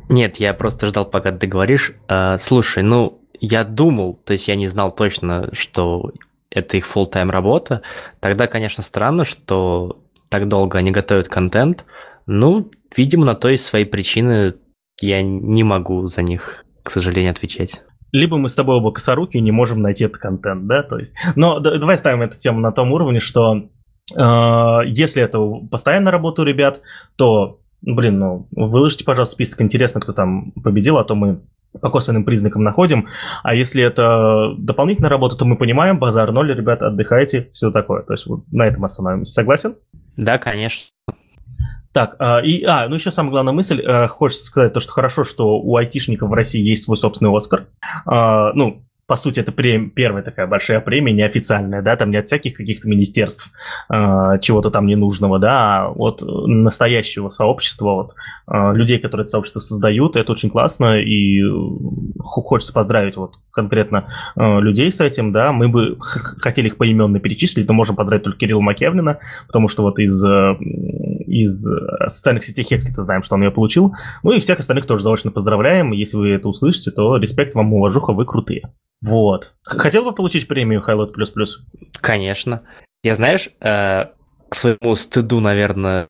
[0.09, 1.93] Нет, я просто ждал, пока ты говоришь.
[2.09, 6.13] А, слушай, ну, я думал, то есть я не знал точно, что
[6.51, 7.83] это их full-time работа.
[8.21, 11.85] Тогда, конечно, странно, что так долго они готовят контент.
[12.27, 14.55] Ну, видимо, на то есть свои причины.
[15.01, 17.83] Я не могу за них, к сожалению, отвечать.
[18.11, 21.15] Либо мы с тобой оба косоруки и не можем найти этот контент, да, то есть.
[21.37, 23.69] Но давай ставим эту тему на том уровне, что э,
[24.15, 25.39] если это
[25.71, 26.81] постоянная работа у ребят,
[27.17, 31.41] то, блин, ну, выложите, пожалуйста, список интересно, кто там победил, а то мы
[31.81, 33.09] по косвенным признакам находим.
[33.43, 38.03] А если это дополнительная работа, то мы понимаем, базар ноль, ребята, отдыхайте, все такое.
[38.03, 39.33] То есть вот на этом остановимся.
[39.33, 39.77] Согласен?
[40.17, 40.89] Да, конечно.
[41.93, 45.25] Так, а, и, а, ну еще самая главная мысль, э, хочется сказать то, что хорошо,
[45.25, 47.67] что у айтишников в России есть свой собственный Оскар.
[48.07, 49.89] А, ну, по сути, это прем...
[49.89, 53.51] первая такая большая премия, неофициальная, да, там не от всяких каких-то министерств,
[53.91, 58.15] э, чего-то там ненужного, да, а от настоящего сообщества, вот,
[58.53, 61.41] э, людей, которые это сообщество создают, это очень классно, и
[62.19, 67.67] хочется поздравить вот конкретно э, людей с этим, да, мы бы хотели их поименно перечислить,
[67.67, 70.55] но можем поздравить только Кирилла Макевнина, потому что вот из, э,
[71.27, 71.65] из
[72.09, 75.93] социальных сетей Хекси-то знаем, что он ее получил, ну и всех остальных тоже заочно поздравляем,
[75.93, 78.71] если вы это услышите, то респект вам, уважуха, вы крутые.
[79.03, 79.55] Вот.
[79.63, 81.13] Хотел бы получить премию Highlight++?
[82.01, 82.63] Конечно.
[83.03, 84.07] Я, знаешь, э,
[84.49, 86.09] к своему стыду, наверное,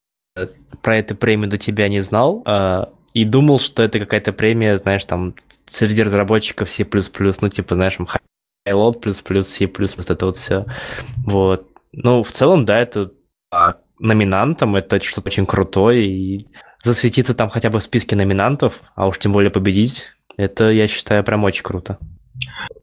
[0.83, 5.05] про эту премию до тебя не знал, э, и думал, что это какая-то премия, знаешь,
[5.05, 5.35] там,
[5.68, 6.87] среди разработчиков C++,
[7.40, 8.09] ну, типа, знаешь, там,
[8.66, 10.64] Highlight++, C++, вот это вот все.
[11.27, 11.68] Вот.
[11.92, 13.12] Ну, в целом, да, это
[13.51, 16.48] а номинантом, это что-то очень крутое, и
[16.85, 21.24] засветиться там хотя бы в списке номинантов, а уж тем более победить, это, я считаю,
[21.24, 21.98] прям очень круто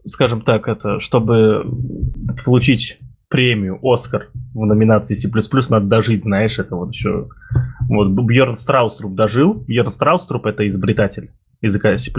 [0.05, 1.65] скажем так, это, чтобы
[2.45, 5.29] получить премию Оскар в номинации C++,
[5.69, 7.29] надо дожить, знаешь, это вот еще...
[7.87, 9.53] Вот Бьерн Страуструп дожил.
[9.53, 12.11] Бьерн Страуструп— это изобретатель языка C++.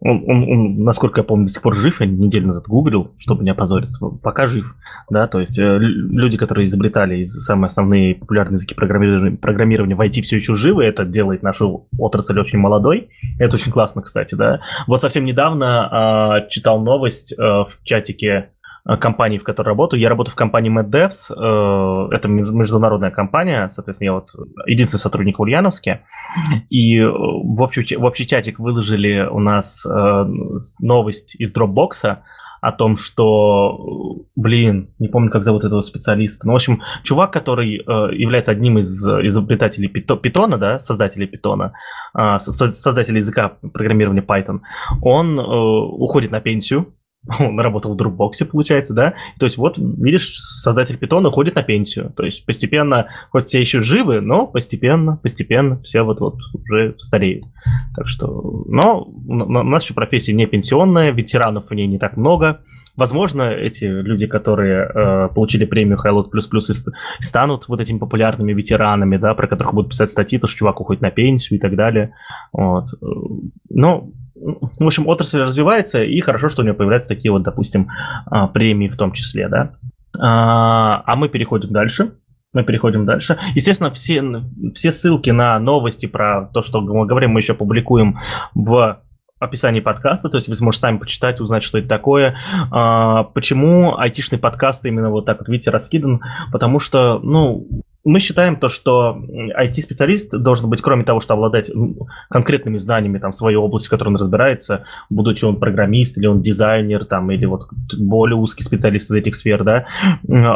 [0.00, 2.00] Он, он, он, насколько я помню, до сих пор жив.
[2.00, 4.06] Я неделю назад гуглил, чтобы не опозориться.
[4.22, 4.76] Пока жив.
[5.10, 10.22] Да, то есть э, люди, которые изобретали самые основные популярные языки программирования, программирования в IT
[10.22, 10.84] все еще живы.
[10.84, 13.08] Это делает нашу отрасль очень молодой.
[13.40, 14.60] Это очень классно, кстати, да.
[14.86, 18.50] Вот совсем недавно э, читал новость э, в чатике
[18.96, 20.00] компании, в которой работаю.
[20.00, 21.30] Я работаю в компании MadDevs.
[21.30, 24.30] Э, это международная компания, соответственно, я вот
[24.66, 26.04] единственный сотрудник в Ульяновске.
[26.70, 29.86] И э, в общий, в общий чатик выложили у нас
[30.80, 32.18] новость из Dropbox
[32.60, 36.46] о том, что, блин, не помню, как зовут этого специалиста.
[36.46, 37.74] Ну, в общем, чувак, который
[38.16, 41.72] является одним из изобретателей питона, да, создателей питона,
[42.38, 44.60] создатель языка программирования Python,
[45.02, 46.92] он уходит на пенсию,
[47.38, 49.14] он работал в Dropbox, получается, да?
[49.38, 52.12] То есть вот, видишь, создатель питона уходит на пенсию.
[52.16, 57.44] То есть постепенно, хоть все еще живы, но постепенно, постепенно все вот-вот уже стареют.
[57.94, 62.60] Так что, но у нас еще профессия не пенсионная, ветеранов в ней не так много.
[62.96, 66.60] Возможно, эти люди, которые э, получили премию Highlight Plus
[67.20, 70.80] и станут вот этими популярными ветеранами, да, про которых будут писать статьи, то что чувак
[70.80, 72.14] уходит на пенсию и так далее.
[72.52, 72.86] Вот.
[73.70, 74.10] Но
[74.40, 77.88] в общем, отрасль развивается, и хорошо, что у нее появляются такие вот, допустим,
[78.26, 79.74] а, премии в том числе, да.
[80.18, 82.12] А, а мы переходим дальше.
[82.54, 83.38] Мы переходим дальше.
[83.54, 84.22] Естественно, все,
[84.74, 88.18] все ссылки на новости про то, что мы говорим, мы еще публикуем
[88.54, 89.02] в
[89.38, 92.36] описании подкаста, то есть вы сможете сами почитать, узнать, что это такое.
[92.70, 96.20] А, почему айтишный подкаст именно вот так вот, видите, раскидан?
[96.50, 97.68] Потому что, ну,
[98.04, 99.18] мы считаем то, что
[99.58, 101.70] IT-специалист должен быть, кроме того, что обладать
[102.30, 106.40] конкретными знаниями там, в своей области, в которой он разбирается, будучи он программист или он
[106.40, 109.86] дизайнер, там, или вот более узкий специалист из этих сфер, да,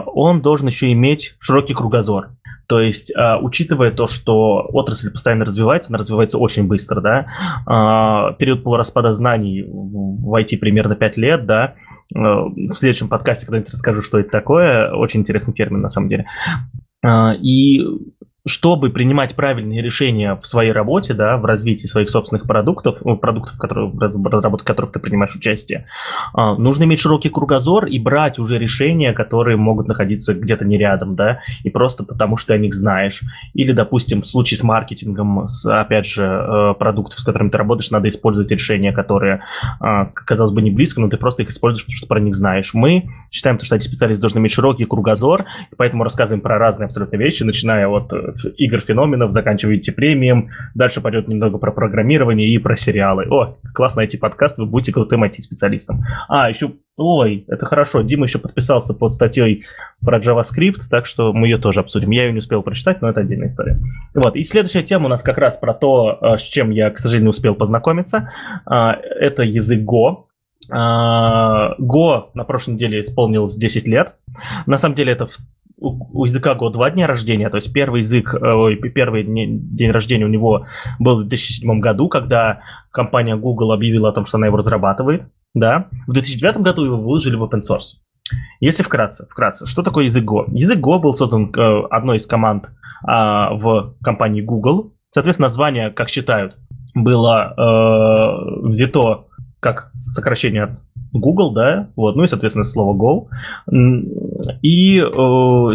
[0.07, 2.31] он должен еще иметь широкий кругозор.
[2.69, 7.27] То есть, а, учитывая то, что отрасль постоянно развивается, она развивается очень быстро, да,
[7.67, 11.75] а, период полураспада знаний в IT примерно 5 лет, да,
[12.15, 14.93] а, в следующем подкасте когда-нибудь расскажу, что это такое.
[14.93, 16.27] Очень интересный термин, на самом деле.
[17.03, 17.85] А, и
[18.47, 23.57] чтобы принимать правильные решения в своей работе, да, в развитии своих собственных продуктов, ну, продуктов,
[23.57, 25.87] которые, в разработке которых ты принимаешь участие,
[26.35, 31.15] а, нужно иметь широкий кругозор и брать уже решения, которые могут находиться где-то не рядом,
[31.15, 33.23] да, и просто потому, что ты о них знаешь.
[33.55, 37.93] Или, допустим, в случае с маркетингом, с, опять же, э, продуктов, с которыми ты работаешь,
[37.93, 39.45] надо использовать решения, которые,
[39.79, 42.75] а, казалось бы, не близко, но ты просто их используешь, потому что про них знаешь.
[42.75, 45.45] Мы считаем, что эти специалисты должны иметь широкий кругозор,
[45.77, 48.13] поэтому рассказываем про разные абсолютно вещи, начиная от
[48.57, 53.27] игр феноменов, заканчиваете премием, дальше пойдет немного про программирование и про сериалы.
[53.31, 56.05] О, классно найти подкаст, вы будете крутым IT-специалистом.
[56.29, 59.65] А, еще, ой, это хорошо, Дима еще подписался под статьей
[60.01, 62.11] про JavaScript, так что мы ее тоже обсудим.
[62.11, 63.79] Я ее не успел прочитать, но это отдельная история.
[64.15, 66.99] Вот, и следующая тема у нас как раз про то, э, с чем я, к
[66.99, 68.31] сожалению, успел познакомиться.
[68.67, 70.25] А, это язык Go.
[70.71, 74.15] А, Go на прошлой неделе исполнилось 10 лет.
[74.67, 75.27] На самом деле это
[75.83, 80.29] у языка Go два дня рождения, то есть первый язык, э, первый день рождения у
[80.29, 80.67] него
[80.99, 82.61] был в 2007 году, когда
[82.91, 85.25] компания Google объявила о том, что она его разрабатывает,
[85.55, 85.89] да.
[86.07, 87.99] В 2009 году его выложили в open source.
[88.61, 90.45] Если вкратце, вкратце, что такое язык Go?
[90.49, 92.71] Язык Go был создан э, одной из команд
[93.05, 94.95] а, в компании Google.
[95.11, 96.57] Соответственно, название, как считают,
[96.95, 99.27] было э, взято
[99.61, 100.79] как сокращение от
[101.13, 103.29] Google, да, вот, ну и, соответственно, слово Go.
[104.63, 105.75] И э,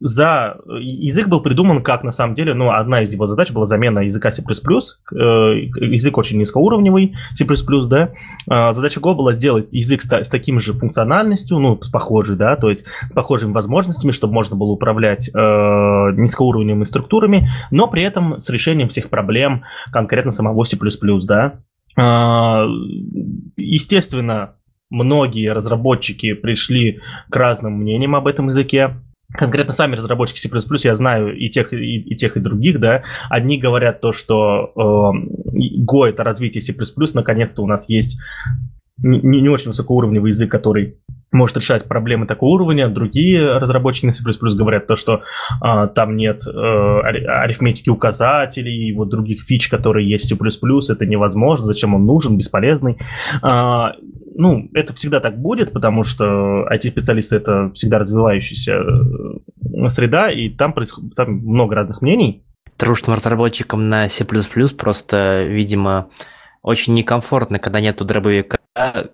[0.00, 4.00] за язык был придуман как, на самом деле, ну, одна из его задач была замена
[4.00, 7.46] языка C++, э, язык очень низкоуровневый, C++,
[7.88, 8.10] да.
[8.50, 12.56] Э, задача Go была сделать язык с, с таким же функциональностью, ну, с похожей, да,
[12.56, 18.38] то есть с похожими возможностями, чтобы можно было управлять э, низкоуровневыми структурами, но при этом
[18.38, 20.76] с решением всех проблем конкретно самого C++,
[21.26, 21.60] да.
[21.96, 22.66] Э,
[23.56, 24.56] естественно,
[24.90, 28.96] многие разработчики пришли к разным мнениям об этом языке.
[29.32, 30.48] Конкретно сами разработчики C++,
[30.84, 35.60] я знаю и тех, и, и тех, и других, да, одни говорят то, что э,
[35.84, 36.74] Go это развитие C++,
[37.14, 38.20] наконец-то у нас есть
[38.98, 40.98] не, не очень высокоуровневый язык, который
[41.32, 42.88] может решать проблемы такого уровня.
[42.88, 44.22] Другие разработчики на C++
[44.54, 45.22] говорят то, что
[45.60, 51.06] а, там нет а, арифметики указателей и вот других фич, которые есть в C++, это
[51.06, 52.98] невозможно, зачем он нужен, бесполезный.
[53.42, 53.94] А,
[54.38, 60.72] ну, это всегда так будет, потому что IT-специалисты это всегда развивающаяся э, среда, и там,
[60.72, 62.44] происходит, там много разных мнений.
[62.76, 64.24] Трушным разработчикам на C++
[64.76, 66.08] просто, видимо,
[66.62, 68.58] очень некомфортно, когда нету дробовика,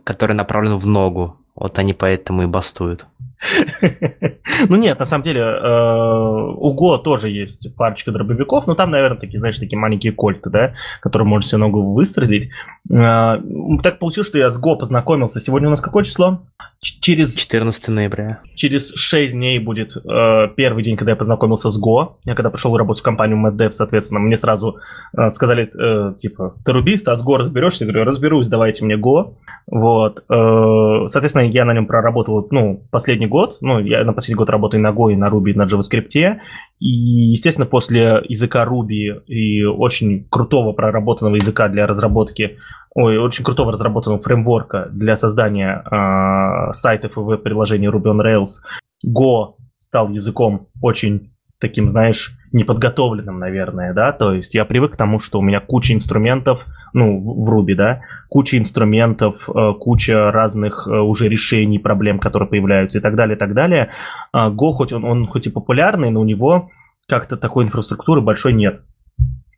[0.05, 1.37] который направлен в ногу.
[1.55, 3.07] Вот они поэтому и бастуют.
[4.69, 9.19] Ну нет, на самом деле э, у Го тоже есть парочка дробовиков, но там, наверное,
[9.19, 12.51] такие, знаешь, такие маленькие кольты, да, которые можно себе ногу выстрелить.
[12.91, 13.39] Э,
[13.83, 15.41] так получилось, что я с Го познакомился.
[15.41, 16.43] Сегодня у нас какое число?
[16.83, 17.37] Через...
[17.37, 18.41] 14 ноября.
[18.57, 22.15] Через 6 дней будет э, первый день, когда я познакомился с Go.
[22.25, 24.79] Я когда пришел работать в компанию MadDev, соответственно, мне сразу
[25.17, 27.85] э, сказали, э, типа, ты рубист, а с Go разберешься?
[27.85, 29.35] Я говорю, разберусь, давайте мне Go.
[29.69, 30.25] Вот.
[30.29, 33.59] Э, соответственно, я на нем проработал, ну, последний год.
[33.61, 36.39] Ну, я на последний год работаю на Go и на Ruby, и на JavaScript.
[36.79, 42.59] И, естественно, после языка Ruby и очень крутого проработанного языка для разработки
[42.95, 48.61] ой, очень крутого разработанного фреймворка для создания э, сайтов и веб-приложений Ruby on Rails.
[49.07, 51.33] Go стал языком очень
[51.63, 55.95] таким, знаешь, неподготовленным, наверное, да, то есть я привык к тому, что у меня куча
[55.95, 62.49] инструментов, ну, в, Ruby, да, куча инструментов, э, куча разных э, уже решений, проблем, которые
[62.49, 63.93] появляются и так далее, и так далее.
[64.35, 66.69] Э, Go, хоть он, он хоть и популярный, но у него
[67.09, 68.83] как-то такой инфраструктуры большой нет.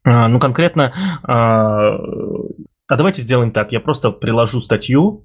[0.05, 0.93] Э, ну, конкретно
[1.27, 2.05] э,
[2.87, 3.73] а давайте сделаем так.
[3.73, 5.25] Я просто приложу статью,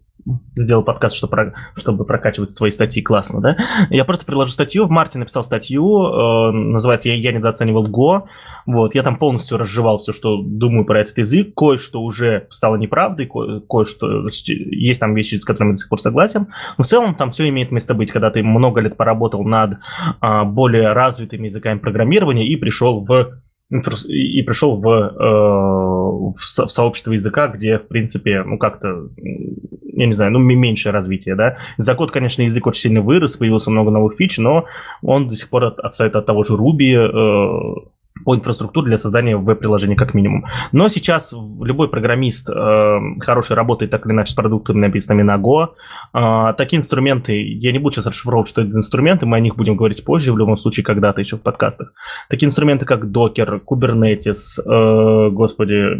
[0.56, 3.58] сделал подкаст, чтобы, чтобы прокачивать свои статьи классно, да?
[3.90, 4.86] Я просто приложу статью.
[4.86, 8.24] В марте написал статью, э, называется «Я, «Я недооценивал Go».
[8.66, 11.54] Вот, я там полностью разжевал все, что думаю про этот язык.
[11.56, 14.28] Кое-что уже стало неправдой, ко- кое-что...
[14.28, 16.48] Есть там вещи, с которыми я до сих пор согласен.
[16.78, 19.78] Но в целом там все имеет место быть, когда ты много лет поработал над
[20.22, 23.40] э, более развитыми языками программирования и пришел в
[23.72, 30.32] и пришел в, э, в сообщество языка, где, в принципе, ну, как-то, я не знаю,
[30.32, 31.58] ну, меньшее развитие, да.
[31.78, 34.66] За год, конечно, язык очень сильно вырос, появилось много новых фич, но
[35.04, 37.90] он до сих пор отстает от того же Ruby, э,
[38.30, 40.46] по инфраструктуре для создания веб-приложения как минимум.
[40.72, 45.70] Но сейчас любой программист э, хороший работает так или иначе с продуктами, написанными на Go.
[46.14, 49.76] Э, такие инструменты, я не буду сейчас расшифровывать, что это инструменты, мы о них будем
[49.76, 51.92] говорить позже, в любом случае, когда-то еще в подкастах.
[52.30, 56.00] Такие инструменты, как Docker, Kubernetes, э, господи,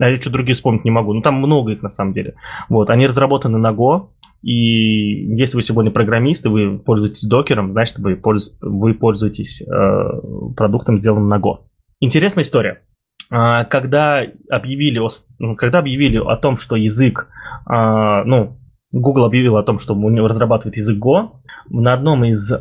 [0.00, 1.12] а я что другие вспомнить не могу.
[1.12, 2.32] Ну, там много их на самом деле.
[2.70, 4.06] Вот, они разработаны на Go,
[4.42, 8.58] и если вы сегодня программист и вы пользуетесь докером, значит, вы, польз...
[8.60, 11.58] вы пользуетесь э, продуктом, сделанным на Go.
[12.00, 12.82] Интересная история.
[13.30, 15.08] А, когда объявили, о...
[15.54, 17.28] когда объявили о том, что язык,
[17.66, 18.58] а, ну,
[18.90, 21.30] Google объявил о том, что у него разрабатывает язык Go,
[21.70, 22.56] на одном из э,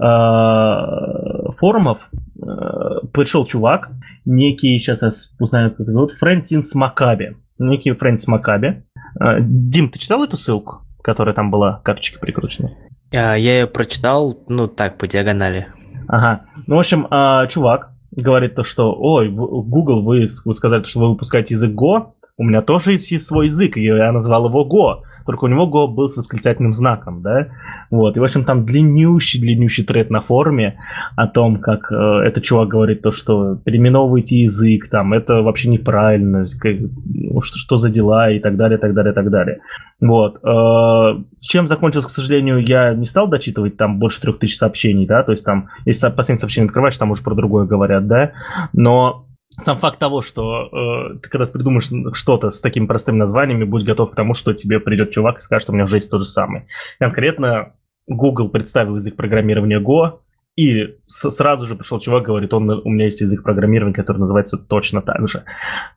[1.58, 3.92] форумов э, пришел чувак,
[4.26, 5.10] некий, сейчас я
[5.40, 7.36] узнаю, как его зовут, Фрэнсис Макаби.
[7.60, 8.84] Некий Фрэнсис Макаби.
[9.20, 10.86] Э, Дим, ты читал эту ссылку?
[11.04, 12.76] Которая там была, карточки прикручены?
[13.12, 15.68] Я ее прочитал, ну так, по диагонали.
[16.08, 16.45] Ага.
[16.68, 21.10] Ну, в общем, а, чувак говорит то, что, ой, Google, вы, вы сказали, что вы
[21.10, 25.46] выпускаете язык Go, у меня тоже есть свой язык, и я назвал его Go только
[25.46, 27.48] у него Go был с восклицательным знаком, да,
[27.90, 30.78] вот, и, в общем, там длиннющий-длиннющий тред на форуме
[31.16, 36.48] о том, как э, этот чувак говорит то, что переименовывайте язык, там, это вообще неправильно,
[36.60, 39.58] как, ну, что, что за дела, и так далее, так далее, так далее.
[40.00, 40.40] Вот.
[40.44, 45.24] Э, чем закончилось, к сожалению, я не стал дочитывать, там больше трех тысяч сообщений, да,
[45.24, 48.32] то есть там, если последнее сообщение открываешь, там уже про другое говорят, да,
[48.74, 49.26] но
[49.58, 50.70] сам факт того, что
[51.14, 54.80] э, ты когда придумаешь что-то с такими простыми названиями, будь готов к тому, что тебе
[54.80, 56.68] придет чувак и скажет, что у меня уже есть то же самое.
[56.99, 57.74] Конкретно
[58.08, 60.20] Google представил язык программирования Go,
[60.58, 64.58] и с- сразу же пришел чувак, говорит, он, у меня есть язык программирования, который называется
[64.58, 65.43] точно так же.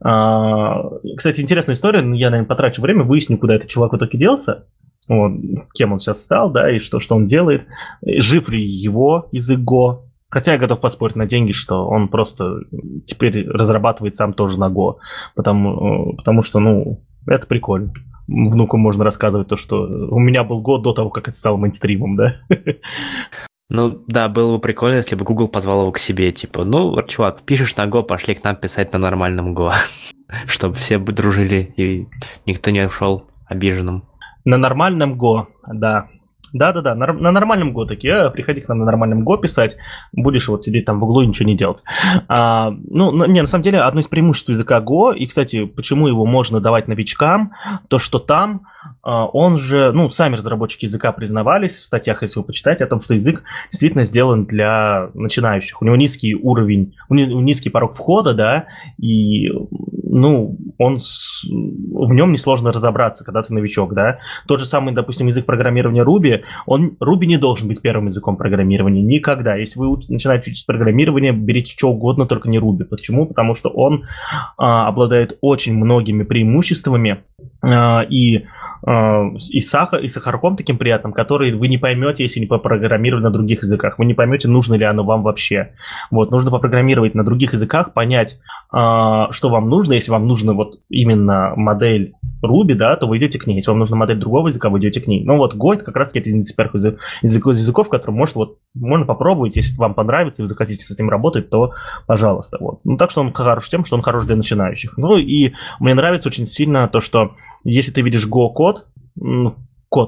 [0.01, 4.67] А, кстати, интересная история, я, наверное, потрачу время, выясню, куда этот чувак в итоге делся,
[5.09, 5.33] вот,
[5.75, 7.67] кем он сейчас стал, да, и что, что он делает,
[8.03, 10.05] жив ли его язык Go,
[10.35, 12.57] Хотя я готов поспорить на деньги, что он просто
[13.05, 14.97] теперь разрабатывает сам тоже на Go.
[15.37, 17.93] Потому, э, потому что, ну, это прикольно.
[18.27, 22.17] Внуку можно рассказывать то, что у меня был год до того, как это стало мейнстримом,
[22.17, 22.41] да?
[23.71, 27.43] Ну да, было бы прикольно, если бы Google позвал его к себе, типа, ну, чувак,
[27.43, 29.71] пишешь на Go, пошли к нам писать на нормальном Go,
[30.49, 32.09] чтобы все бы дружили и
[32.45, 34.03] никто не ушел обиженным.
[34.45, 36.09] На нормальном Go, да.
[36.55, 39.77] Да-да-да, на, на нормальном Го таки, приходи к нам на нормальном Го писать,
[40.13, 41.83] будешь вот сидеть там в углу и ничего не делать.
[42.29, 46.25] А, ну, не, на самом деле, одно из преимуществ языка Go, и, кстати, почему его
[46.25, 47.53] можно давать новичкам,
[47.89, 48.63] то, что там
[49.03, 53.01] а, он же, ну, сами разработчики языка признавались в статьях, если вы почитаете, о том,
[53.01, 55.83] что язык действительно сделан для начинающих.
[55.83, 58.67] У него низкий уровень, низкий порог входа, да,
[58.99, 59.51] и,
[60.17, 64.19] ну, он, с, в нем несложно разобраться, когда ты новичок, да.
[64.47, 69.03] Тот же самый, допустим, язык программирования Ruby, он, Ruby не должен быть первым языком программирования
[69.03, 69.57] никогда.
[69.57, 72.85] Если вы начинаете учить программирование, берите что угодно, только не Ruby.
[72.85, 73.27] Почему?
[73.27, 74.05] Потому что он
[74.57, 77.25] а, обладает очень многими преимуществами
[77.69, 78.45] а, и
[78.87, 83.63] и, сахар, и сахарком таким приятным, который вы не поймете, если не попрограммировать на других
[83.63, 83.99] языках.
[83.99, 85.71] Вы не поймете, нужно ли оно вам вообще.
[86.11, 88.39] Вот, нужно попрограммировать на других языках, понять,
[88.71, 89.95] а, что вам нужно.
[89.95, 92.15] Если вам нужна вот именно модель
[92.45, 93.57] Ruby, да, то вы идете к ней.
[93.57, 95.25] Если вам нужна модель другого языка, вы идете к ней.
[95.25, 96.75] Ну вот Go это как раз один из первых
[97.23, 101.11] языков, языков, который может вот, можно попробовать, если вам понравится, и вы захотите с этим
[101.11, 101.73] работать, то
[102.07, 102.59] пожалуйста.
[102.61, 102.81] Вот.
[102.85, 104.97] Ну так что он хорош тем, что он хорош для начинающих.
[104.97, 107.33] Ну и мне нравится очень сильно то, что
[107.65, 109.57] если ты видишь Go-код, код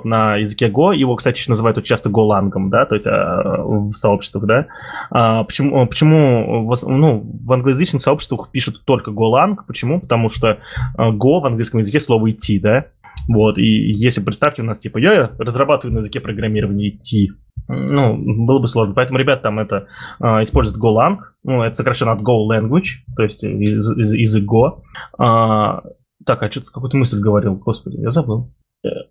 [0.05, 3.95] на языке Go, его, кстати, еще называют очень часто Golang, да, то есть а, в
[3.95, 4.67] сообществах, да.
[5.11, 9.57] А, почему, почему в, ну, в англоязычных сообществах пишут только Golang?
[9.67, 10.01] Почему?
[10.01, 10.59] Потому что
[10.97, 12.87] а, Go в английском языке слово идти, да.
[13.29, 17.33] Вот, и если представьте, у нас типа я разрабатываю на языке программирования идти,
[17.69, 18.17] ну,
[18.47, 18.95] было бы сложно.
[18.95, 19.89] Поэтому ребят там это
[20.21, 24.83] э, используют Golang, ну, это сокращенно от Go Language, то есть язык Go.
[25.19, 25.83] А,
[26.25, 28.53] так, а что-то какую-то мысль говорил, господи, я забыл.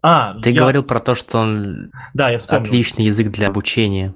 [0.07, 0.61] А, Ты я...
[0.61, 2.61] говорил про то, что он да, я вспомнил.
[2.63, 4.13] отличный язык для обучения.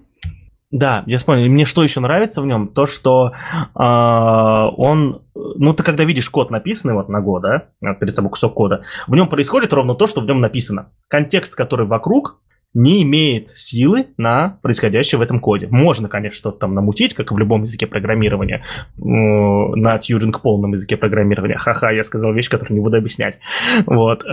[0.69, 1.45] Да, я вспомнил.
[1.45, 2.67] И мне что еще нравится в нем?
[2.67, 5.23] То, что э, он...
[5.33, 9.15] Ну, ты когда видишь код написанный вот на Go, да, перед тобой кусок кода, в
[9.15, 10.91] нем происходит ровно то, что в нем написано.
[11.07, 12.39] Контекст, который вокруг,
[12.75, 15.69] не имеет силы на происходящее в этом коде.
[15.71, 18.63] Можно, конечно, что-то там намутить, как и в любом языке программирования,
[18.95, 21.57] на Тьюринг полном языке программирования.
[21.57, 23.39] Ха-ха, я сказал вещь, которую не буду объяснять.
[23.87, 24.23] Вот.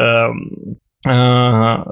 [1.06, 1.84] Э,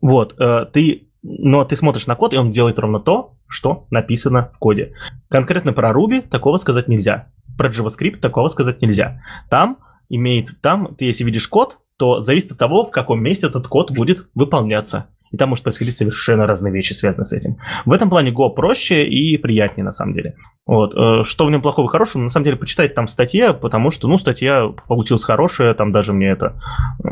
[0.00, 0.38] вот.
[0.38, 4.58] Э, ты но ты смотришь на код, и он делает ровно то, что написано в
[4.58, 4.94] коде.
[5.28, 7.32] Конкретно про Ruby такого сказать нельзя.
[7.56, 9.22] Про JavaScript такого сказать нельзя.
[9.48, 9.78] Там
[10.10, 13.90] имеет, там ты если видишь код, то зависит от того, в каком месте этот код
[13.90, 17.56] будет выполняться и там может происходить совершенно разные вещи, связанные с этим.
[17.84, 20.36] В этом плане Go проще и приятнее, на самом деле.
[20.64, 20.94] Вот.
[20.94, 24.06] Э, что в нем плохого и хорошего, на самом деле, почитать там статья, потому что,
[24.06, 26.54] ну, статья получилась хорошая, там даже мне это,
[27.02, 27.08] э,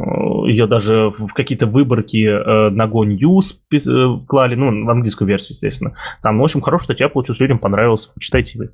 [0.46, 5.96] ее даже в какие-то выборки э, на Go News клали, ну, в английскую версию, естественно.
[6.22, 8.70] Там, в общем, хорошая статья получилась, людям понравилась, почитайте вы.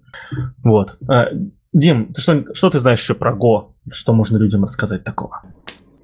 [0.62, 0.98] Вот.
[1.72, 3.72] Дим, ты что, что ты знаешь еще про Go?
[3.90, 5.40] Что можно людям рассказать такого?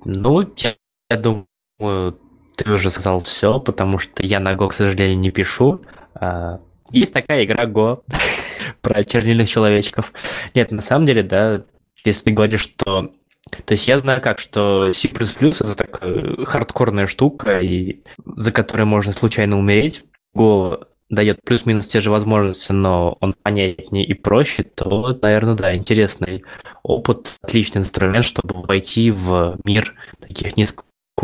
[0.06, 0.76] Ну, я,
[1.10, 2.18] я думаю,
[2.56, 5.82] ты уже сказал все, потому что я на Go, к сожалению, не пишу.
[6.14, 8.02] А, есть такая игра Go
[8.80, 10.12] про чернильных человечков.
[10.54, 11.62] Нет, на самом деле, да,
[12.04, 13.12] если ты говоришь, что...
[13.66, 19.12] То есть я знаю как, что C++ это такая хардкорная штука, и за которой можно
[19.12, 20.04] случайно умереть.
[20.34, 26.44] Go дает плюс-минус те же возможности, но он понятнее и проще, то, наверное, да, интересный
[26.82, 30.56] опыт, отличный инструмент, чтобы войти в мир таких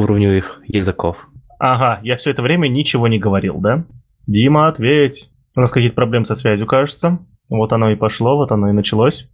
[0.00, 1.28] низких уровневых языков.
[1.58, 3.84] Ага, я все это время ничего не говорил, да?
[4.26, 5.30] Дима, ответь.
[5.56, 7.18] У нас какие-то проблемы со связью, кажется.
[7.48, 9.28] Вот оно и пошло, вот оно и началось.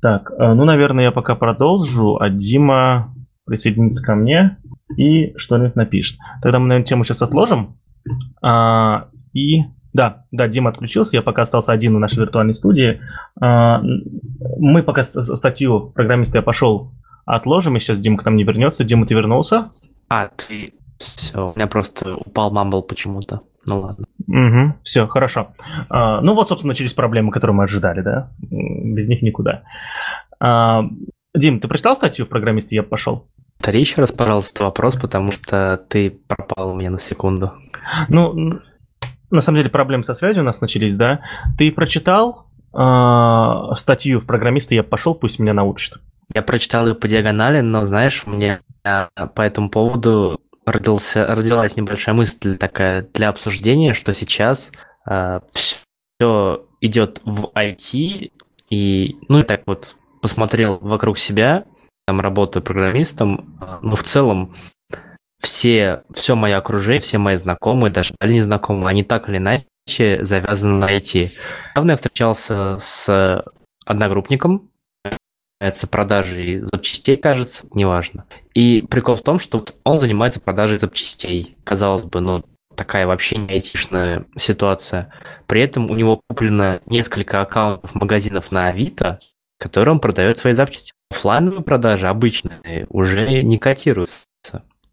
[0.00, 3.08] Так, э, ну, наверное, я пока продолжу, а Дима
[3.46, 4.58] присоединится ко мне
[4.96, 6.18] и что-нибудь напишет.
[6.42, 7.78] Тогда мы, наверное, тему сейчас отложим.
[8.42, 13.00] А, и да, да, Дима отключился, я пока остался один в нашей виртуальной студии.
[13.40, 13.80] А,
[14.58, 16.92] мы пока статью программиста я пошел
[17.24, 18.84] отложим, и сейчас Дима к нам не вернется.
[18.84, 19.70] Дима, ты вернулся?
[20.08, 20.74] А, ты...
[20.98, 23.42] Все, у меня просто упал мамбл почему-то.
[23.64, 24.06] Ну ладно.
[24.26, 25.54] Угу, все, хорошо.
[25.88, 28.26] А, ну вот, собственно, начались проблемы, которые мы ожидали, да?
[28.50, 29.62] Без них никуда.
[30.40, 30.82] А,
[31.34, 33.28] Дим, ты прочитал статью в программисте «Я пошел»?
[33.58, 37.52] Повтори еще раз, пожалуйста, вопрос, потому что ты пропал у меня на секунду.
[38.08, 38.60] Ну,
[39.30, 41.20] на самом деле проблемы со связью у нас начались, да?
[41.58, 46.00] Ты прочитал э, статью в программисте «Я пошел, пусть меня научат»?
[46.34, 52.56] Я прочитал ее по диагонали, но, знаешь, мне по этому поводу родился, родилась небольшая мысль
[52.56, 54.70] такая для обсуждения, что сейчас
[55.08, 58.32] э, все идет в IT,
[58.70, 61.64] и, ну, и так вот посмотрел вокруг себя,
[62.06, 64.54] там работаю программистом, но в целом
[65.40, 70.74] все, все мое окружение, все мои знакомые, даже дальние знакомые, они так или иначе завязаны
[70.74, 71.30] на IT.
[71.70, 73.44] Недавно я встречался с
[73.84, 74.70] одногруппником,
[75.60, 78.24] занимается продажей запчастей, кажется, неважно.
[78.54, 81.56] И прикол в том, что он занимается продажей запчастей.
[81.64, 82.44] Казалось бы, ну,
[82.74, 85.12] такая вообще не айтишная ситуация.
[85.46, 89.18] При этом у него куплено несколько аккаунтов магазинов на Авито,
[89.58, 90.92] которые он продает свои запчасти.
[91.10, 94.24] Оффлайновые продажи обычные уже не котируются.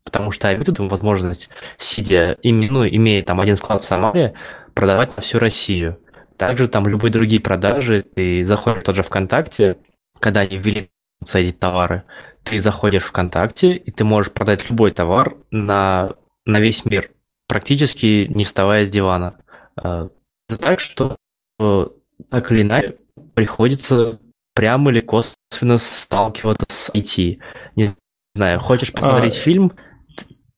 [0.03, 4.33] Потому что Авито дает возможность, сидя, ну, имея там один склад в Самаре,
[4.73, 5.99] продавать на всю Россию.
[6.37, 9.77] Также там любые другие продажи, ты заходишь в тот же ВКонтакте,
[10.25, 10.89] когда они ввели
[11.21, 12.01] эти товары,
[12.41, 16.15] ты заходишь в ВКонтакте, и ты можешь продать любой товар на,
[16.47, 17.11] на весь мир,
[17.47, 19.35] практически не вставая с дивана.
[19.79, 20.09] А,
[20.49, 21.17] это так, что
[21.59, 21.87] э,
[22.31, 22.95] так или иначе
[23.35, 24.19] приходится
[24.55, 27.39] прямо или косвенно сталкиваться с IT.
[27.75, 27.89] Не
[28.33, 29.39] знаю, хочешь посмотреть а...
[29.39, 29.73] фильм,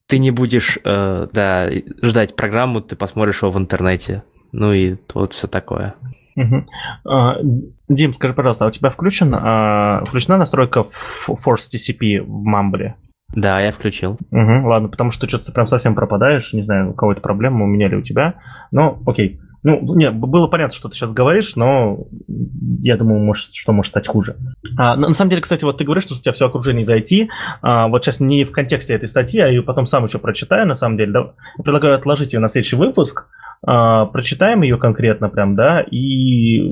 [0.05, 1.69] ты не будешь э, да,
[2.01, 4.23] ждать программу, ты посмотришь его в интернете.
[4.53, 5.95] Ну и вот все такое.
[6.37, 6.65] Угу.
[7.03, 7.35] А,
[7.89, 12.93] Дим, скажи, пожалуйста, а у тебя включен, а, включена настройка Force TCP в Mumble?
[13.33, 14.17] Да, я включил.
[14.31, 17.67] Угу, ладно, потому что что-то прям совсем пропадаешь, не знаю, у кого это проблема, у
[17.67, 18.35] меня или у тебя.
[18.71, 19.39] Но окей.
[19.63, 22.05] Ну, не, было понятно, что ты сейчас говоришь, но
[22.81, 24.37] я думаю, может, что может стать хуже.
[24.77, 26.89] А, на, на самом деле, кстати, вот ты говоришь, что у тебя все окружение из
[26.89, 27.27] IT.
[27.61, 30.75] А, вот сейчас не в контексте этой статьи, а ее потом сам еще прочитаю, на
[30.75, 31.11] самом деле.
[31.11, 31.19] Да,
[31.57, 33.27] я предлагаю отложить ее на следующий выпуск,
[33.61, 36.71] прочитаем ее конкретно прям, да, и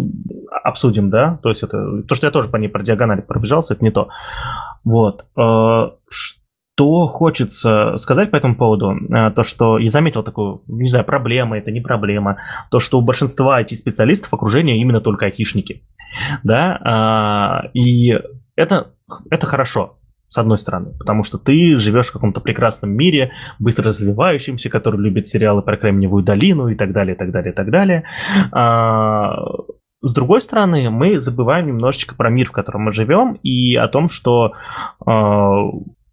[0.64, 1.40] обсудим, да.
[1.44, 4.10] То есть это то, что я тоже по ней про диагонали пробежался, это не то.
[4.84, 5.26] Вот.
[5.38, 8.92] А, что хочется сказать по этому поводу?
[8.92, 12.38] Э, то, что я заметил такую, не знаю, проблема, это не проблема.
[12.70, 15.84] То, что у большинства IT-специалистов окружение именно только айтишники.
[16.44, 18.20] Да, а, и
[18.56, 18.94] это,
[19.30, 19.98] это хорошо
[20.36, 25.26] с одной стороны, потому что ты живешь в каком-то прекрасном мире, быстро развивающемся, который любит
[25.26, 28.04] сериалы про Кремниевую долину и так далее, и так далее, и так далее.
[28.52, 29.34] А,
[30.02, 34.10] с другой стороны, мы забываем немножечко про мир, в котором мы живем, и о том,
[34.10, 34.52] что
[35.06, 35.64] а,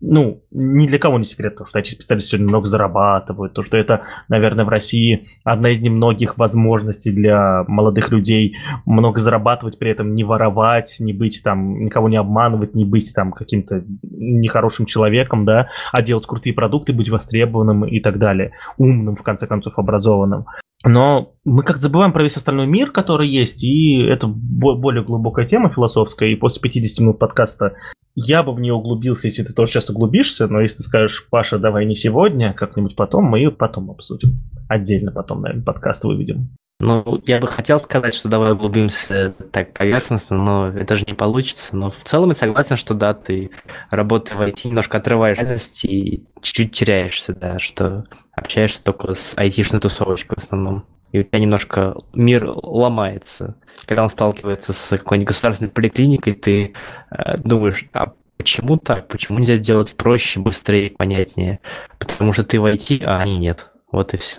[0.03, 4.03] ну, ни для кого не секрет, что эти специалисты сегодня много зарабатывают, то, что это,
[4.29, 10.25] наверное, в России одна из немногих возможностей для молодых людей много зарабатывать, при этом не
[10.25, 16.03] воровать, не быть там, никого не обманывать, не быть там каким-то нехорошим человеком, да, а
[16.03, 20.47] делать крутые продукты, быть востребованным и так далее, умным, в конце концов, образованным.
[20.85, 25.71] Но мы как-то забываем про весь остальной мир, который есть, и это более глубокая тема
[25.71, 27.77] философская, и после 50 минут подкаста
[28.15, 31.59] я бы в нее углубился, если ты тоже сейчас углубишься, но если ты скажешь, Паша,
[31.59, 34.43] давай не сегодня, как-нибудь потом, мы ее потом обсудим.
[34.69, 36.51] Отдельно потом, наверное, подкаст выведем.
[36.81, 41.77] Ну, я бы хотел сказать, что давай углубимся так поверхностно, но это же не получится.
[41.77, 43.53] Но в целом я согласен, что да, ты
[43.91, 49.81] работая в IT, немножко отрываешь реальность и чуть-чуть теряешься, да, что общаешься только с айтишной
[49.81, 50.85] тусовочкой в основном.
[51.13, 53.57] И у тебя немножко мир ломается.
[53.87, 56.73] Когда он сталкивается с какой-нибудь государственной поликлиникой, ты
[57.11, 59.09] э, думаешь, а почему так?
[59.09, 61.61] Почему нельзя сделать проще, быстрее, понятнее?
[61.99, 63.71] Потому что ты в IT, а они нет.
[63.91, 64.39] Вот и все.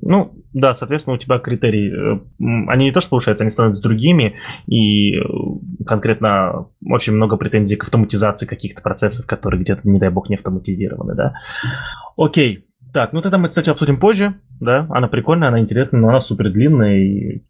[0.00, 2.20] Ну, да, соответственно, у тебя критерии, э,
[2.68, 4.36] они не то что повышаются, они становятся другими,
[4.66, 5.22] и э,
[5.84, 11.14] конкретно очень много претензий к автоматизации каких-то процессов, которые где-то, не дай бог, не автоматизированы,
[11.14, 11.34] да.
[12.16, 16.20] Окей, так, ну тогда мы, кстати, обсудим позже, да, она прикольная, она интересная, но она
[16.20, 17.42] супер длинная, и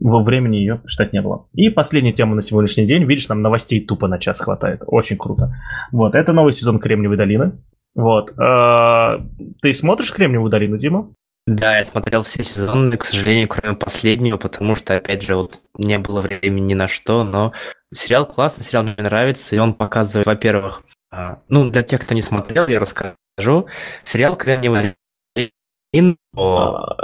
[0.00, 1.48] во времени ее читать не было.
[1.52, 5.54] И последняя тема на сегодняшний день, видишь, нам новостей тупо на час хватает, очень круто.
[5.90, 7.52] Вот, это новый сезон Кремниевой долины,
[7.96, 8.32] вот.
[8.38, 9.20] А,
[9.60, 11.08] ты смотришь Кремниевую долину, Дима?
[11.46, 15.98] Да, я смотрел все сезоны, к сожалению, кроме последнего, потому что, опять же, вот не
[15.98, 17.52] было времени ни на что, но
[17.92, 22.22] сериал классный, сериал мне нравится, и он показывает, во-первых, а, ну, для тех, кто не
[22.22, 24.94] смотрел, я расскажу, сериал «Кремниевый
[25.34, 26.16] долин»,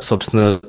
[0.01, 0.61] собственно,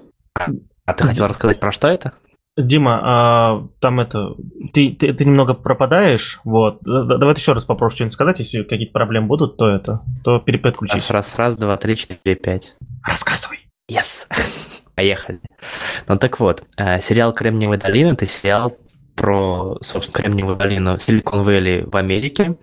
[0.85, 2.13] а ты хотел рассказать про что это?
[2.55, 4.35] Дима, а, там это,
[4.73, 6.81] ты, ты, ты немного пропадаешь, вот.
[6.83, 11.09] Давай еще раз попрошу что-нибудь сказать, если какие-то проблемы будут, то это, то переключись.
[11.09, 12.75] Раз, раз, раз, два, три, четыре, пять.
[13.03, 13.67] Рассказывай.
[13.89, 14.27] Yes.
[14.95, 15.39] Поехали.
[16.07, 18.77] Ну так вот, э, сериал «Кремниевая долина»— это сериал
[19.15, 22.57] про, собственно, Кремниевую долину Силикон Вэлли в Америке.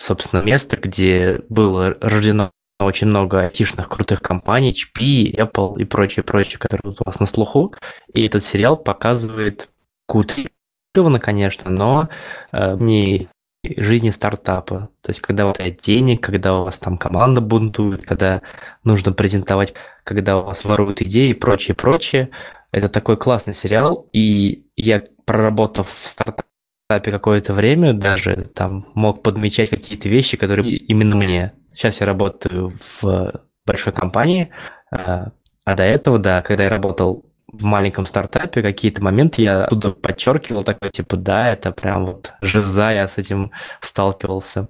[0.00, 6.58] Собственно, место, где было рождено очень много айтишных крутых компаний, HP, Apple и прочее, прочее,
[6.58, 7.74] которые у вас на слуху.
[8.14, 9.68] И этот сериал показывает
[10.06, 12.08] кутрированно, конечно, но
[12.50, 13.28] э, не
[13.62, 14.88] жизни стартапа.
[15.02, 18.40] То есть, когда у вас денег, когда у вас там команда бунтует, когда
[18.84, 22.30] нужно презентовать, когда у вас воруют идеи и прочее, прочее.
[22.72, 26.49] Это такой классный сериал, и я, проработав в стартапе
[26.98, 31.52] какое-то время, даже там мог подмечать какие-то вещи, которые именно мне.
[31.74, 34.50] Сейчас я работаю в большой компании,
[34.90, 35.28] а,
[35.64, 40.62] а до этого, да, когда я работал в маленьком стартапе какие-то моменты я оттуда подчеркивал,
[40.62, 44.68] такой, типа, да, это прям вот жиза, я с этим сталкивался.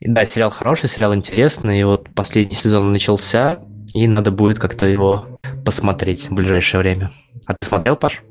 [0.00, 3.58] И да, сериал хороший, сериал интересный, и вот последний сезон начался,
[3.94, 7.10] и надо будет как-то его посмотреть в ближайшее время.
[7.46, 8.22] А ты смотрел, Паш?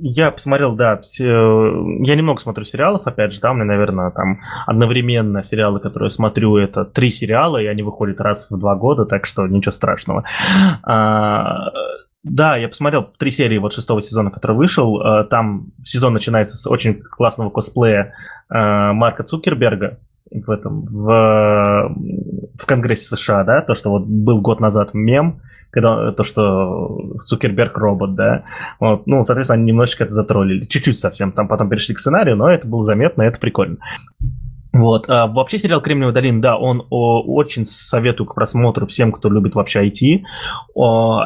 [0.00, 1.24] Я посмотрел, да, все...
[1.24, 6.10] я немного смотрю сериалов, опять же, да, у меня, наверное, там одновременно сериалы, которые я
[6.10, 10.24] смотрю, это три сериала, и они выходят раз в два года, так что ничего страшного.
[10.82, 11.70] А,
[12.22, 15.00] да, я посмотрел три серии вот шестого сезона, который вышел.
[15.00, 18.12] Э, там сезон начинается с очень классного косплея
[18.50, 20.00] э, Марка Цукерберга
[20.30, 21.96] в этом в,
[22.58, 25.40] в Конгрессе США, да, то, что вот был год назад мем,
[25.72, 28.40] когда то, что Цукерберг робот, да,
[28.78, 32.50] вот, ну, соответственно, они немножечко это затроллили, чуть-чуть совсем, там потом перешли к сценарию, но
[32.50, 33.78] это было заметно, это прикольно.
[34.72, 35.08] Вот.
[35.08, 39.54] А вообще сериал «Кремниевая долина», да, он о, очень советую к просмотру всем, кто любит
[39.54, 40.22] вообще IT.
[40.74, 41.24] О,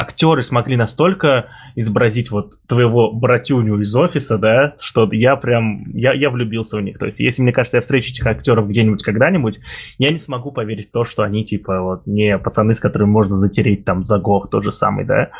[0.00, 6.30] актеры смогли настолько изобразить вот твоего братюню из офиса, да, что я прям, я, я
[6.30, 6.98] влюбился в них.
[6.98, 9.58] То есть, если, мне кажется, я встречу этих актеров где-нибудь когда-нибудь,
[9.98, 13.34] я не смогу поверить в то, что они, типа, вот, не пацаны, с которыми можно
[13.34, 15.30] затереть там за год тот же самый, да.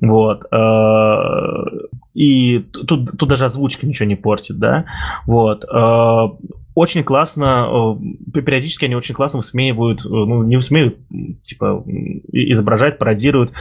[0.00, 0.44] Вот.
[0.52, 4.86] Э, и тут, тут даже озвучка ничего не портит, да.
[5.24, 5.64] Вот.
[6.70, 7.96] Э, очень классно,
[8.34, 10.98] э, периодически они очень классно высмеивают, ну, не высмеивают,
[11.42, 11.84] типа,
[12.32, 13.52] изображают, пародируют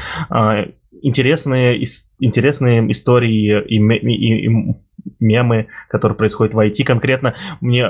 [1.02, 1.82] интересные,
[2.20, 4.76] интересные истории и, и, и
[5.20, 6.84] мемы, которые происходят в IT.
[6.84, 7.86] Конкретно мне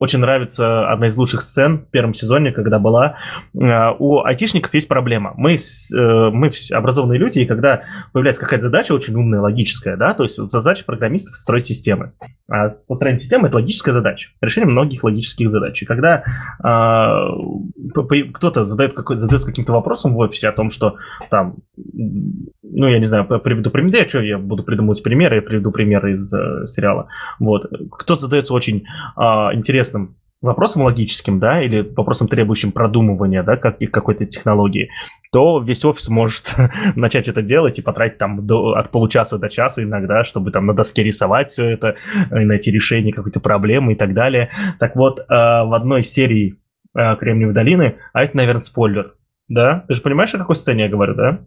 [0.00, 3.18] очень нравится одна из лучших сцен в первом сезоне, когда была.
[3.54, 5.34] Э, у айтишников есть проблема.
[5.36, 7.82] Мы, э, мы образованные люди, и когда
[8.12, 12.12] появляется какая-то задача очень умная, логическая, да, то есть задача программистов строить системы.
[12.50, 15.82] А построение системы– это логическая задача, решение многих логических задач.
[15.82, 16.24] И когда
[16.64, 20.96] э, кто-то задает, какой, задает каким-то вопросом в офисе о том, что
[21.30, 25.70] там, ну, я не знаю, приведу пример, я что, я буду придумывать примеры, я приведу
[25.72, 27.08] примеры из э, сериала.
[27.38, 27.70] Вот.
[27.90, 28.84] Кто-то задается очень
[29.16, 29.20] э,
[29.52, 34.88] интересным интересным вопросом логическим, да, или вопросом, требующим продумывания, да, как, какой-то технологии,
[35.32, 36.54] то весь офис может
[36.96, 40.72] начать это делать и потратить там до, от получаса до часа иногда, чтобы там на
[40.72, 41.96] доске рисовать все это,
[42.30, 44.48] и найти решение какой-то проблемы и так далее.
[44.78, 46.56] Так вот, э, в одной серии
[46.96, 49.16] э, Кремниевой долины, а это, наверное, спойлер,
[49.48, 49.84] да?
[49.88, 51.40] Ты же понимаешь, о какой сцене я говорю, да?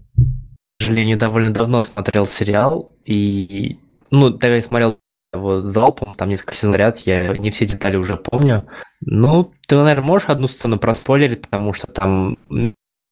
[0.79, 3.79] К сожалению, довольно давно смотрел сериал, и
[4.11, 4.99] ну, тогда я смотрел
[5.33, 8.65] вот залпом, там несколько сезонов ряд, я не все детали уже помню.
[9.01, 12.37] Ну, ты, наверное, можешь одну сцену проспойлерить, потому что там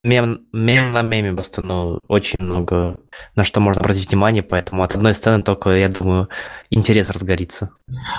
[0.03, 2.97] мем, мем на меме просто, ну, очень много
[3.35, 6.29] на что можно обратить внимание, поэтому от одной сцены только, я думаю,
[6.69, 7.71] интерес разгорится.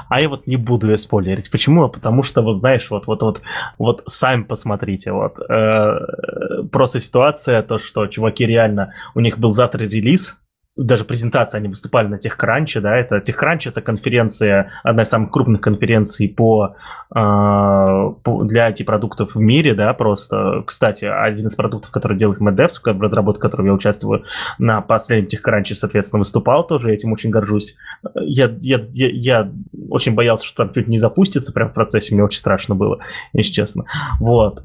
[0.08, 1.50] А я вот не буду ее спойлерить.
[1.50, 1.88] Почему?
[1.88, 3.42] Потому что, вот знаешь, вот, вот, вот,
[3.78, 9.84] вот сами посмотрите, вот, э, просто ситуация, то, что чуваки реально, у них был завтра
[9.84, 10.38] релиз,
[10.76, 15.60] даже презентация, они выступали на TechCrunch, да, это TechCrunch это конференция, одна из самых крупных
[15.60, 16.76] конференций по,
[17.14, 20.62] э, по для IT-продуктов в мире, да, просто.
[20.66, 24.24] Кстати, один из продуктов, который делает MedDevs, в разработке которого я участвую,
[24.58, 27.76] на последнем TechCrunch, соответственно, выступал тоже, этим очень горжусь.
[28.14, 29.52] Я, я, я, я
[29.90, 33.00] очень боялся, что там чуть не запустится прямо в процессе, мне очень страшно было,
[33.34, 33.84] если честно.
[34.20, 34.62] Вот.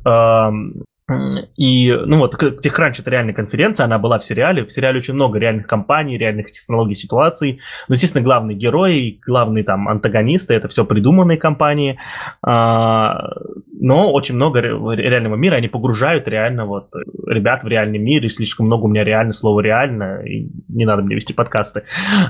[1.56, 4.66] И, ну вот, TechCrunch это реальная конференция, она была в сериале.
[4.66, 7.62] В сериале очень много реальных компаний, реальных технологий, ситуаций.
[7.88, 11.98] Но, естественно, главные герои, главные там антагонисты, это все придуманные компании.
[12.46, 13.32] А,
[13.80, 16.94] но очень много реального мира, они погружают реально вот
[17.26, 21.04] ребят в реальный мир, и слишком много у меня реально слова реально, и не надо
[21.04, 21.84] мне вести подкасты.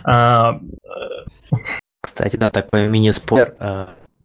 [0.03, 0.59] А,
[2.01, 3.55] Кстати, да, такой мини-спойлер.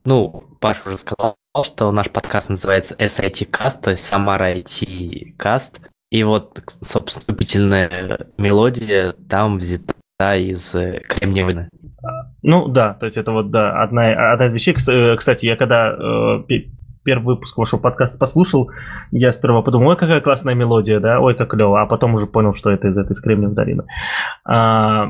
[0.04, 5.80] Ну, Паша уже сказал, что наш подкаст называется SIT Cast, то есть Самара IT Cast.
[6.10, 9.94] И вот, собственно, вступительная мелодия там взята
[10.36, 10.70] из
[11.08, 11.68] Кремниевой
[12.42, 14.74] ну да, то есть это вот да, одна, одна из вещей.
[14.88, 16.42] Э, кстати, я когда э,
[17.04, 18.70] первый выпуск вашего подкаста послушал,
[19.10, 22.54] я сперва подумал, ой, какая классная мелодия, да, ой, как клево, а потом уже понял,
[22.54, 23.84] что это из этой Кремниевой долины.
[24.44, 25.08] А,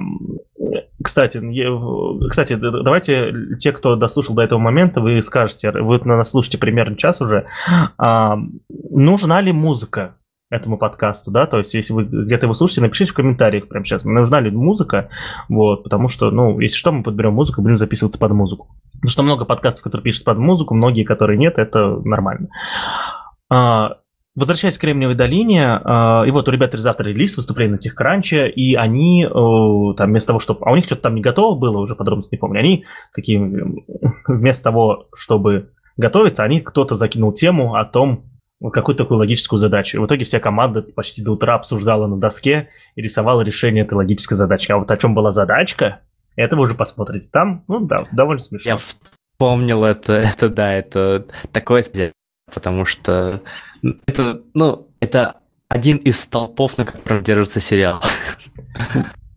[1.02, 6.58] кстати, я, кстати, давайте те, кто дослушал до этого момента, вы скажете, вы нас слушаете
[6.58, 7.46] примерно час уже,
[7.98, 8.38] а,
[8.90, 10.16] нужна ли музыка
[10.50, 14.04] этому подкасту, да, то есть если вы где-то его слушаете, напишите в комментариях прямо сейчас,
[14.04, 15.08] нужна ли музыка,
[15.48, 18.68] вот, потому что, ну, если что, мы подберем музыку, будем записываться под музыку.
[19.02, 22.50] Потому что много подкастов, которые пишут под музыку, многие, которые нет, это нормально.
[23.50, 23.96] А,
[24.36, 28.76] Возвращаясь к Кремниевой долине, а, и вот у ребят завтра релиз, выступление на Техкранче, и
[28.76, 30.60] они там вместо того, чтобы...
[30.64, 32.60] А у них что-то там не готово было, уже подробности не помню.
[32.60, 33.40] Они такие,
[34.28, 38.24] вместо того, чтобы готовиться, они кто-то закинул тему о том,
[38.70, 39.96] какую-то такую логическую задачу.
[39.96, 43.94] И в итоге вся команда почти до утра обсуждала на доске и рисовала решение этой
[43.94, 44.70] логической задачки.
[44.70, 46.00] А вот о чем была задачка,
[46.36, 47.28] это вы уже посмотрите.
[47.32, 48.70] Там, ну да, довольно смешно.
[48.70, 51.84] Я вспомнил это, это да, это такое,
[52.52, 53.40] потому что
[54.06, 55.36] это, ну, это
[55.68, 58.02] один из столпов, на котором держится сериал.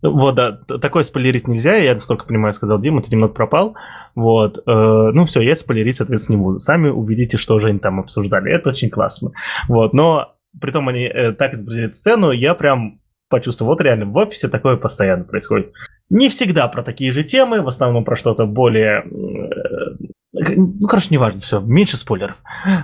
[0.01, 3.75] Вот, да, такое спойлерить нельзя, я, насколько понимаю, сказал Дима, ты немного пропал.
[4.13, 6.59] Вот, э, ну все, я спойлерить, соответственно, не буду.
[6.59, 9.31] Сами увидите, что же они там обсуждали, это очень классно.
[9.67, 12.99] Вот, но при том они э, так изобразили сцену, я прям
[13.29, 15.71] почувствовал, вот реально в офисе такое постоянно происходит.
[16.09, 19.03] Не всегда про такие же темы, в основном про что-то более...
[19.03, 22.35] Э, ну, короче, неважно, все, меньше спойлеров.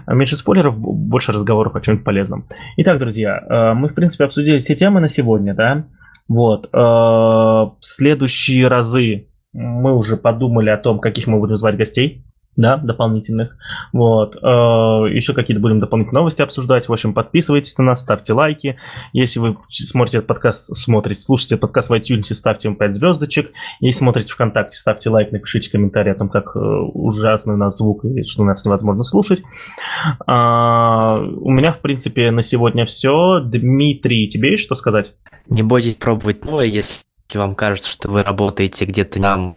[0.08, 2.48] Меньше спойлеров, больше разговоров о чем-нибудь полезном.
[2.78, 5.86] Итак, друзья, э, мы, в принципе, обсудили все темы на сегодня, да?
[6.28, 6.70] Вот.
[6.72, 12.26] Э, в следующие разы мы уже подумали о том, каких мы будем звать гостей
[12.56, 13.56] да, дополнительных.
[13.94, 14.36] Вот.
[14.36, 16.88] Э, Еще какие-то будем дополнительные новости обсуждать.
[16.88, 18.78] В общем, подписывайтесь на нас, ставьте лайки.
[19.14, 23.52] Если вы смотрите этот подкаст, смотрите, слушаете подкаст в iTunes, ставьте ему 5 звездочек.
[23.80, 28.04] Если смотрите ВКонтакте, ставьте лайк, напишите комментарий о том, как э, ужасный у нас звук
[28.06, 29.42] и что нас невозможно слушать.
[30.28, 33.40] А, у меня, в принципе, на сегодня все.
[33.40, 35.14] Дмитрий, тебе есть что сказать?
[35.48, 37.02] Не бойтесь пробовать новое, если
[37.34, 39.56] вам кажется, что вы работаете где-то там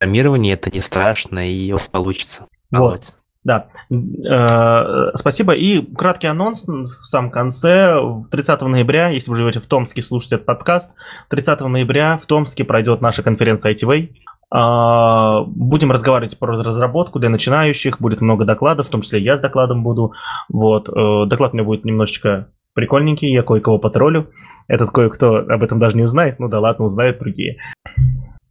[0.00, 2.46] программировании это не страшно, и у вас получится.
[2.70, 3.12] Вот.
[3.42, 5.54] Да, э, спасибо.
[5.54, 7.94] И краткий анонс в самом конце.
[8.30, 10.94] 30 ноября, если вы живете в Томске, слушайте этот подкаст,
[11.28, 14.10] 30 ноября в Томске пройдет наша конференция ITV.
[14.54, 19.40] Э, будем разговаривать про разработку для начинающих, будет много докладов, в том числе я с
[19.40, 20.12] докладом буду.
[20.50, 24.30] Вот, э, доклад у меня будет немножечко прикольненький, я кое-кого потроллю.
[24.68, 27.56] Этот кое-кто об этом даже не узнает, ну да ладно, узнают другие.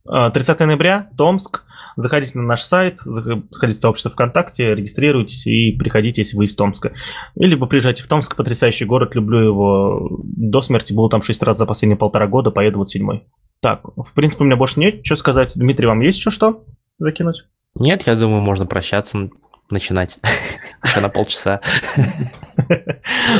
[0.10, 1.64] 30 ноября, Томск.
[1.96, 6.94] Заходите на наш сайт, заходите в сообщество ВКонтакте, регистрируйтесь и приходите, если вы из Томска.
[7.36, 11.58] Или либо приезжайте в Томск, потрясающий город, люблю его до смерти, был там 6 раз
[11.58, 13.28] за последние полтора года, поеду вот седьмой.
[13.62, 15.54] Так, в принципе, у меня больше нет, что сказать.
[15.58, 16.64] Дмитрий, вам есть еще что
[17.00, 17.46] закинуть?
[17.76, 19.30] Нет, я думаю, можно прощаться,
[19.70, 20.20] начинать.
[20.84, 21.62] Еще на полчаса.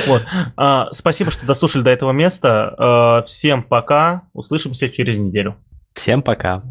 [0.08, 0.24] Вот.
[0.56, 2.76] А, спасибо, что дослушали до этого места.
[2.78, 4.24] А, всем пока.
[4.34, 5.58] Услышимся через неделю.
[6.00, 6.64] Всем пока.